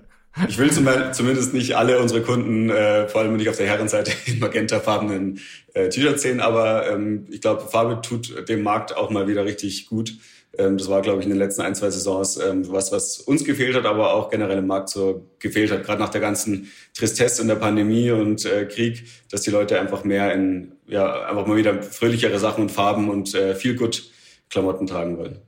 Ich 0.48 0.58
will 0.58 0.70
zumindest 0.70 1.52
nicht 1.52 1.76
alle 1.76 1.98
unsere 1.98 2.22
Kunden, 2.22 2.70
äh, 2.70 3.06
vor 3.06 3.22
allem 3.22 3.37
nicht 3.37 3.48
auf 3.48 3.56
der 3.56 3.66
Herrenseite, 3.66 4.12
in 4.26 4.38
magentafarbenen 4.38 5.40
äh, 5.72 5.88
T-Shirts 5.88 6.22
sehen, 6.22 6.40
aber 6.40 6.90
ähm, 6.90 7.26
ich 7.30 7.40
glaube, 7.40 7.66
Farbe 7.68 8.00
tut 8.02 8.48
dem 8.48 8.62
Markt 8.62 8.96
auch 8.96 9.11
mal 9.11 9.28
wieder 9.28 9.44
richtig 9.44 9.87
gut. 9.87 10.14
Ähm, 10.58 10.76
das 10.76 10.88
war, 10.88 11.00
glaube 11.00 11.20
ich, 11.20 11.26
in 11.26 11.30
den 11.30 11.38
letzten 11.38 11.62
ein, 11.62 11.74
zwei 11.74 11.90
Saisons 11.90 12.36
ähm, 12.36 12.70
was, 12.70 12.92
was 12.92 13.20
uns 13.20 13.44
gefehlt 13.44 13.74
hat, 13.74 13.86
aber 13.86 14.12
auch 14.12 14.30
generell 14.30 14.58
im 14.58 14.66
Markt 14.66 14.90
so 14.90 15.30
gefehlt 15.38 15.70
hat. 15.70 15.84
Gerade 15.84 16.00
nach 16.00 16.10
der 16.10 16.20
ganzen 16.20 16.70
Tristesse 16.94 17.42
in 17.42 17.48
der 17.48 17.56
Pandemie 17.56 18.10
und 18.10 18.44
äh, 18.44 18.66
Krieg, 18.66 19.04
dass 19.30 19.42
die 19.42 19.50
Leute 19.50 19.80
einfach 19.80 20.04
mehr 20.04 20.32
in, 20.34 20.72
ja, 20.86 21.26
einfach 21.26 21.46
mal 21.46 21.56
wieder 21.56 21.82
fröhlichere 21.82 22.38
Sachen 22.38 22.62
und 22.62 22.70
Farben 22.70 23.08
und 23.08 23.34
äh, 23.34 23.54
viel 23.54 23.76
gut 23.76 24.10
Klamotten 24.50 24.86
tragen 24.86 25.16
wollen. 25.16 25.38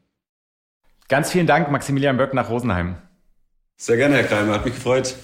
Ganz 1.08 1.30
vielen 1.30 1.46
Dank, 1.46 1.70
Maximilian 1.70 2.16
Böck 2.16 2.32
nach 2.32 2.48
Rosenheim. 2.48 2.96
Sehr 3.76 3.98
gerne, 3.98 4.16
Herr 4.16 4.24
Kreimer, 4.24 4.54
hat 4.54 4.64
mich 4.64 4.74
gefreut. 4.74 5.14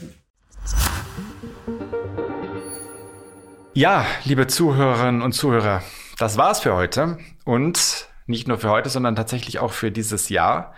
Ja, 3.72 4.04
liebe 4.24 4.46
Zuhörerinnen 4.46 5.22
und 5.22 5.32
Zuhörer, 5.32 5.82
das 6.18 6.36
war's 6.36 6.60
für 6.60 6.74
heute 6.74 7.18
und 7.44 8.09
nicht 8.30 8.48
nur 8.48 8.58
für 8.58 8.70
heute, 8.70 8.88
sondern 8.88 9.16
tatsächlich 9.16 9.58
auch 9.58 9.72
für 9.72 9.90
dieses 9.90 10.28
Jahr. 10.28 10.74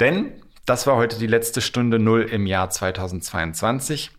Denn 0.00 0.32
das 0.66 0.86
war 0.86 0.96
heute 0.96 1.18
die 1.18 1.26
letzte 1.26 1.60
Stunde 1.60 1.98
Null 1.98 2.22
im 2.22 2.46
Jahr 2.46 2.70
2022. 2.70 4.10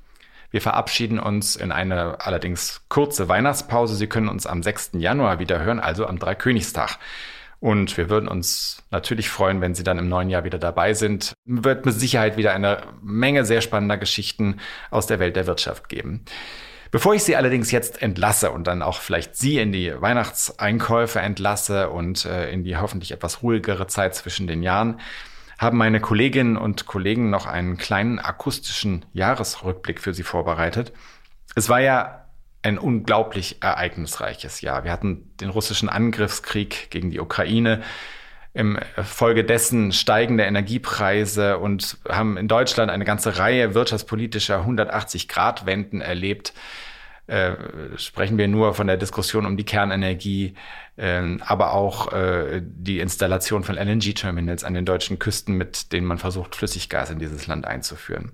Wir 0.52 0.62
verabschieden 0.62 1.20
uns 1.20 1.56
in 1.56 1.72
eine 1.72 2.22
allerdings 2.22 2.82
kurze 2.88 3.28
Weihnachtspause. 3.28 3.96
Sie 3.96 4.08
können 4.08 4.30
uns 4.30 4.46
am 4.46 4.64
6. 4.64 4.92
Januar 4.94 5.40
wieder 5.40 5.62
hören, 5.64 5.80
also 5.80 6.06
am 6.06 6.20
Dreikönigstag. 6.20 7.00
Und 7.60 7.98
wir 7.98 8.10
würden 8.10 8.30
uns 8.30 8.84
natürlich 8.92 9.30
freuen, 9.30 9.60
wenn 9.60 9.74
Sie 9.74 9.84
dann 9.84 9.98
im 9.98 10.08
neuen 10.08 10.30
Jahr 10.30 10.44
wieder 10.44 10.60
dabei 10.60 10.94
sind. 10.94 11.34
Wird 11.46 11.86
mit 11.86 11.96
Sicherheit 11.96 12.38
wieder 12.38 12.54
eine 12.54 12.84
Menge 13.02 13.44
sehr 13.44 13.62
spannender 13.62 13.98
Geschichten 13.98 14.60
aus 14.92 15.08
der 15.08 15.20
Welt 15.20 15.36
der 15.36 15.48
Wirtschaft 15.48 15.90
geben. 15.90 16.26
Bevor 16.96 17.14
ich 17.14 17.26
Sie 17.26 17.36
allerdings 17.36 17.72
jetzt 17.72 18.02
entlasse 18.02 18.52
und 18.52 18.68
dann 18.68 18.82
auch 18.82 19.02
vielleicht 19.02 19.36
Sie 19.36 19.58
in 19.60 19.74
die 19.74 19.92
Weihnachtseinkäufe 20.00 21.20
entlasse 21.20 21.90
und 21.90 22.24
äh, 22.24 22.50
in 22.50 22.64
die 22.64 22.78
hoffentlich 22.78 23.12
etwas 23.12 23.44
ruhigere 23.44 23.88
Zeit 23.88 24.16
zwischen 24.16 24.48
den 24.48 24.64
Jahren, 24.64 25.02
haben 25.58 25.78
meine 25.78 26.00
Kolleginnen 26.00 26.56
und 26.56 26.86
Kollegen 26.86 27.30
noch 27.30 27.48
einen 27.48 27.76
kleinen 27.76 28.18
akustischen 28.18 29.04
Jahresrückblick 29.12 30.00
für 30.00 30.14
Sie 30.14 30.24
vorbereitet. 30.24 30.94
Es 31.54 31.68
war 31.68 31.82
ja 31.82 32.30
ein 32.62 32.78
unglaublich 32.78 33.62
ereignisreiches 33.62 34.62
Jahr. 34.62 34.86
Wir 34.86 34.94
hatten 34.94 35.34
den 35.42 35.50
russischen 35.50 35.90
Angriffskrieg 35.90 36.92
gegen 36.92 37.12
die 37.12 37.20
Ukraine, 37.20 37.84
im 38.56 38.80
Folge 39.04 39.44
dessen 39.44 39.92
steigende 39.92 40.46
Energiepreise 40.46 41.58
und 41.58 41.98
haben 42.08 42.38
in 42.38 42.48
Deutschland 42.48 42.90
eine 42.90 43.04
ganze 43.04 43.38
Reihe 43.38 43.74
wirtschaftspolitischer 43.74 44.66
180-Grad-Wenden 44.66 46.00
erlebt. 46.00 46.54
Äh, 47.28 47.52
sprechen 47.98 48.38
wir 48.38 48.48
nur 48.48 48.74
von 48.74 48.88
der 48.88 48.96
Diskussion 48.96 49.46
um 49.46 49.58
die 49.58 49.66
Kernenergie, 49.66 50.54
äh, 50.96 51.38
aber 51.42 51.74
auch 51.74 52.14
äh, 52.14 52.62
die 52.64 53.00
Installation 53.00 53.66
von 53.66 53.76
LNG-Terminals 53.76 54.64
an 54.64 54.74
den 54.74 54.86
deutschen 54.86 55.20
Küsten, 55.20 55.58
mit 55.58 55.92
denen 55.92 56.08
man 56.08 56.18
versucht, 56.18 56.56
Flüssiggas 56.56 57.10
in 57.10 57.20
dieses 57.20 57.48
Land 57.48 57.66
einzuführen. 57.66 58.32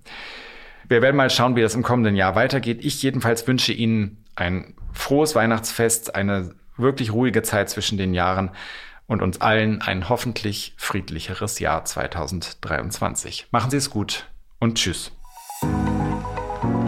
Wir 0.88 1.01
werden 1.01 1.15
mal 1.15 1.31
schauen, 1.31 1.55
wie 1.55 1.62
das 1.62 1.73
im 1.73 1.81
kommenden 1.81 2.15
Jahr 2.15 2.36
weitergeht. 2.36 2.86
Ich 2.86 3.01
jedenfalls 3.01 3.47
wünsche 3.47 3.73
Ihnen 3.73 4.23
ein 4.36 4.75
frohes 4.93 5.34
Weihnachtsfest, 5.34 6.13
eine 6.13 6.53
wirklich 6.77 7.12
ruhige 7.12 7.41
Zeit 7.41 7.71
zwischen 7.71 7.97
den 7.97 8.13
Jahren 8.13 8.51
und 9.12 9.21
uns 9.21 9.41
allen 9.41 9.82
ein 9.82 10.08
hoffentlich 10.08 10.74
friedlicheres 10.78 11.60
Jahr 11.60 11.84
2023. 11.84 13.47
Machen 13.52 13.69
Sie 13.69 13.76
es 13.76 13.89
gut 13.89 14.30
und 14.60 14.78
tschüss. 14.78 15.12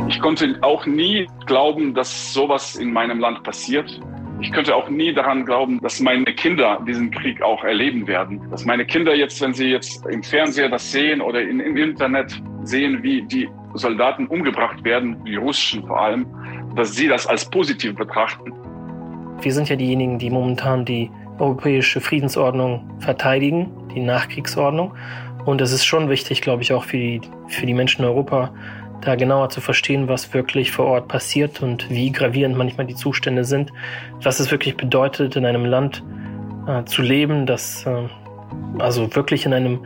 Ich 0.08 0.22
konnte 0.22 0.58
auch 0.62 0.86
nie 0.86 1.28
glauben, 1.46 1.94
dass 1.94 2.34
sowas 2.34 2.78
in 2.78 2.94
meinem 2.94 3.20
Land 3.20 3.44
passiert. 3.44 4.00
Ich 4.40 4.54
könnte 4.54 4.74
auch 4.74 4.90
nie 4.90 5.14
daran 5.14 5.46
glauben, 5.46 5.82
dass 5.82 6.00
meine 6.00 6.34
Kinder 6.34 6.82
diesen 6.88 7.12
Krieg 7.12 7.42
auch 7.42 7.62
erleben 7.66 8.08
werden. 8.08 8.50
Dass 8.50 8.64
meine 8.64 8.86
Kinder 8.86 9.14
jetzt, 9.14 9.42
wenn 9.42 9.54
sie 9.54 9.68
jetzt 9.68 10.06
im 10.06 10.24
Fernseher 10.24 10.70
das 10.70 10.94
sehen 10.94 11.20
oder 11.20 11.42
in, 11.42 11.60
im 11.60 11.76
Internet 11.76 12.42
sehen, 12.64 13.04
wie 13.04 13.22
die 13.24 13.50
Soldaten 13.74 14.28
umgebracht 14.28 14.82
werden, 14.86 15.22
die 15.26 15.36
russischen 15.36 15.86
vor 15.86 16.00
allem, 16.00 16.26
dass 16.76 16.96
sie 16.96 17.10
das 17.10 17.28
als 17.28 17.50
positiv 17.50 17.96
betrachten. 17.96 18.54
Wir 19.42 19.52
sind 19.52 19.68
ja 19.68 19.76
diejenigen, 19.76 20.20
die 20.20 20.30
momentan 20.30 20.86
die 20.86 21.12
europäische 21.40 22.02
Friedensordnung 22.02 22.90
verteidigen, 23.00 23.72
die 23.94 24.02
Nachkriegsordnung. 24.02 24.94
Und 25.46 25.62
es 25.62 25.72
ist 25.72 25.86
schon 25.86 26.10
wichtig, 26.10 26.42
glaube 26.42 26.62
ich, 26.62 26.74
auch 26.74 26.84
für 26.84 26.98
die, 26.98 27.22
für 27.48 27.66
die 27.66 27.74
Menschen 27.74 28.04
in 28.04 28.08
Europa, 28.08 28.54
da 29.02 29.16
genauer 29.16 29.50
zu 29.50 29.60
verstehen, 29.60 30.08
was 30.08 30.34
wirklich 30.34 30.72
vor 30.72 30.86
Ort 30.86 31.08
passiert 31.10 31.62
und 31.62 31.90
wie 31.90 32.12
gravierend 32.12 32.58
manchmal 32.58 32.88
die 32.88 32.96
Zustände 32.96 33.44
sind, 33.44 33.72
was 34.22 34.40
es 34.40 34.50
wirklich 34.52 34.78
bedeutet, 34.78 35.36
in 35.36 35.46
einem 35.46 35.66
Land 35.66 36.04
äh, 36.68 36.86
zu 36.86 37.02
leben, 37.02 37.46
das 37.46 37.86
äh, 37.86 38.08
also 38.80 39.14
wirklich 39.16 39.46
in 39.46 39.54
einem 39.54 39.80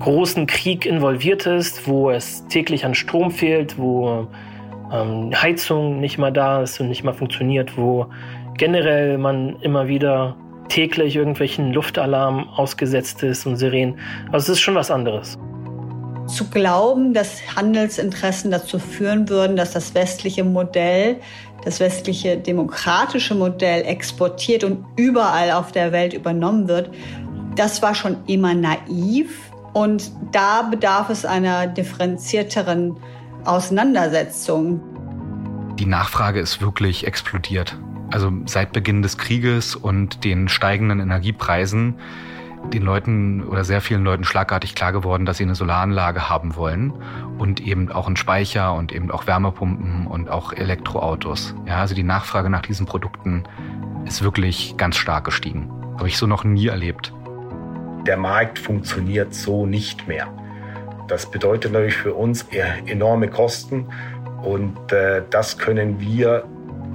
großen 0.00 0.46
Krieg 0.46 0.86
involviert 0.86 1.46
ist, 1.46 1.86
wo 1.86 2.10
es 2.10 2.46
täglich 2.48 2.84
an 2.84 2.94
Strom 2.94 3.30
fehlt, 3.30 3.78
wo 3.78 4.26
ähm, 4.92 5.30
Heizung 5.34 6.00
nicht 6.00 6.18
mal 6.18 6.32
da 6.32 6.62
ist 6.62 6.80
und 6.80 6.88
nicht 6.88 7.04
mal 7.04 7.14
funktioniert, 7.14 7.76
wo 7.76 8.06
generell 8.56 9.18
man 9.18 9.56
immer 9.60 9.88
wieder 9.88 10.36
täglich 10.68 11.16
irgendwelchen 11.16 11.72
Luftalarm 11.72 12.48
ausgesetzt 12.48 13.22
ist 13.22 13.46
und 13.46 13.56
Sirenen. 13.56 13.98
Also 14.32 14.52
es 14.52 14.58
ist 14.58 14.60
schon 14.60 14.74
was 14.74 14.90
anderes. 14.90 15.38
Zu 16.26 16.48
glauben, 16.50 17.14
dass 17.14 17.40
Handelsinteressen 17.54 18.50
dazu 18.50 18.78
führen 18.78 19.28
würden, 19.28 19.56
dass 19.56 19.72
das 19.72 19.94
westliche 19.94 20.42
Modell, 20.42 21.20
das 21.64 21.78
westliche 21.78 22.36
demokratische 22.36 23.34
Modell 23.34 23.84
exportiert 23.84 24.64
und 24.64 24.84
überall 24.96 25.52
auf 25.52 25.70
der 25.72 25.92
Welt 25.92 26.12
übernommen 26.14 26.68
wird, 26.68 26.90
das 27.54 27.80
war 27.80 27.94
schon 27.94 28.16
immer 28.26 28.54
naiv. 28.54 29.38
Und 29.72 30.10
da 30.32 30.62
bedarf 30.62 31.10
es 31.10 31.24
einer 31.24 31.66
differenzierteren 31.66 32.96
Auseinandersetzung. 33.44 34.80
Die 35.78 35.86
Nachfrage 35.86 36.40
ist 36.40 36.60
wirklich 36.60 37.06
explodiert. 37.06 37.76
Also 38.10 38.32
seit 38.46 38.72
Beginn 38.72 39.02
des 39.02 39.18
Krieges 39.18 39.74
und 39.74 40.24
den 40.24 40.48
steigenden 40.48 41.00
Energiepreisen 41.00 41.96
den 42.72 42.82
Leuten 42.82 43.44
oder 43.44 43.64
sehr 43.64 43.80
vielen 43.80 44.04
Leuten 44.04 44.24
schlagartig 44.24 44.74
klar 44.74 44.92
geworden, 44.92 45.26
dass 45.26 45.38
sie 45.38 45.44
eine 45.44 45.54
Solaranlage 45.54 46.28
haben 46.28 46.56
wollen 46.56 46.92
und 47.38 47.60
eben 47.60 47.90
auch 47.92 48.06
einen 48.06 48.16
Speicher 48.16 48.74
und 48.74 48.92
eben 48.92 49.10
auch 49.10 49.26
Wärmepumpen 49.26 50.06
und 50.06 50.28
auch 50.28 50.52
Elektroautos. 50.52 51.54
Ja, 51.66 51.80
also 51.80 51.94
die 51.94 52.02
Nachfrage 52.02 52.50
nach 52.50 52.62
diesen 52.62 52.86
Produkten 52.86 53.44
ist 54.04 54.22
wirklich 54.22 54.76
ganz 54.76 54.96
stark 54.96 55.24
gestiegen. 55.24 55.70
Habe 55.96 56.08
ich 56.08 56.18
so 56.18 56.26
noch 56.26 56.44
nie 56.44 56.68
erlebt. 56.68 57.12
Der 58.06 58.16
Markt 58.16 58.58
funktioniert 58.58 59.34
so 59.34 59.66
nicht 59.66 60.06
mehr. 60.06 60.28
Das 61.08 61.30
bedeutet 61.30 61.72
natürlich 61.72 61.96
für 61.96 62.14
uns 62.14 62.46
enorme 62.86 63.28
Kosten 63.28 63.86
und 64.42 64.92
äh, 64.92 65.22
das 65.30 65.58
können 65.58 66.00
wir 66.00 66.44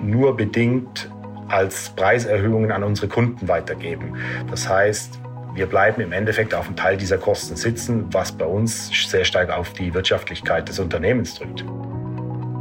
nur 0.04 0.36
bedingt 0.36 1.10
als 1.48 1.90
Preiserhöhungen 1.96 2.72
an 2.72 2.84
unsere 2.84 3.08
Kunden 3.08 3.48
weitergeben. 3.48 4.16
Das 4.50 4.68
heißt, 4.68 5.20
wir 5.54 5.66
bleiben 5.66 6.02
im 6.02 6.14
Endeffekt 6.14 6.54
auf 6.54 6.68
einem 6.68 6.78
Teil 6.78 6.98
dieser 6.98 7.18
Kosten 7.18 7.58
sitzen, 7.58 8.06
was 8.12 8.32
bei 8.32 8.46
uns 8.46 8.90
sehr 9.10 9.26
stark 9.26 9.50
auf 9.50 9.74
die 9.74 9.94
Wirtschaftlichkeit 9.94 10.70
des 10.70 10.80
Unternehmens 10.80 11.36
drückt. 11.36 11.66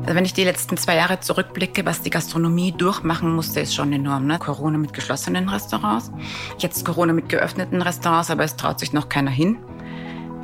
Also 0.02 0.14
wenn 0.14 0.24
ich 0.24 0.32
die 0.32 0.44
letzten 0.44 0.76
zwei 0.76 0.96
Jahre 0.96 1.20
zurückblicke, 1.20 1.84
was 1.86 2.02
die 2.02 2.10
Gastronomie 2.10 2.72
durchmachen 2.72 3.32
musste, 3.32 3.60
ist 3.60 3.74
schon 3.74 3.92
enorm. 3.92 4.26
Ne? 4.26 4.38
Corona 4.38 4.78
mit 4.78 4.92
geschlossenen 4.92 5.48
Restaurants, 5.48 6.10
jetzt 6.58 6.84
Corona 6.84 7.12
mit 7.12 7.28
geöffneten 7.28 7.80
Restaurants, 7.80 8.30
aber 8.30 8.42
es 8.42 8.56
traut 8.56 8.80
sich 8.80 8.92
noch 8.92 9.08
keiner 9.08 9.30
hin. 9.30 9.58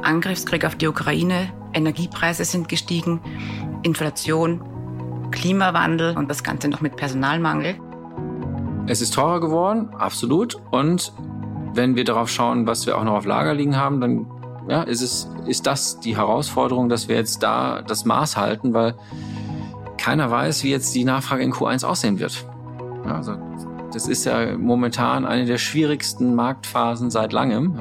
Angriffskrieg 0.03 0.65
auf 0.65 0.77
die 0.77 0.87
Ukraine, 0.87 1.53
Energiepreise 1.73 2.45
sind 2.45 2.69
gestiegen, 2.69 3.21
Inflation, 3.83 4.61
Klimawandel 5.31 6.17
und 6.17 6.31
das 6.31 6.43
Ganze 6.43 6.69
noch 6.69 6.81
mit 6.81 6.97
Personalmangel. 6.97 7.77
Es 8.87 9.01
ist 9.01 9.15
teurer 9.15 9.41
geworden, 9.41 9.91
absolut. 9.99 10.57
Und 10.71 11.13
wenn 11.75 11.97
wir 11.97 12.05
darauf 12.05 12.31
schauen, 12.31 12.67
was 12.67 12.87
wir 12.87 12.97
auch 12.97 13.05
noch 13.05 13.15
auf 13.15 13.27
Lager 13.27 13.55
liegen 13.55 13.77
haben, 13.77 14.01
dann 14.01 14.27
ja, 14.69 14.83
ist, 14.83 15.01
es, 15.01 15.31
ist 15.47 15.67
das 15.67 16.01
die 16.01 16.17
Herausforderung, 16.17 16.89
dass 16.89 17.09
wir 17.09 17.17
jetzt 17.17 17.43
da 17.43 17.83
das 17.83 18.05
Maß 18.05 18.37
halten, 18.37 18.75
weil 18.75 18.95
keiner 19.97 20.31
weiß, 20.31 20.65
wie 20.65 20.71
jetzt 20.71 20.95
die 20.95 21.05
Nachfrage 21.05 21.43
in 21.43 21.53
Q1 21.53 21.85
aussehen 21.85 22.19
wird. 22.19 22.45
Also, 23.05 23.37
das 23.93 24.09
ist 24.09 24.25
ja 24.25 24.57
momentan 24.57 25.25
eine 25.25 25.47
der 25.47 25.59
schwierigsten 25.59 26.35
Marktphasen 26.35 27.11
seit 27.11 27.33
langem. 27.33 27.81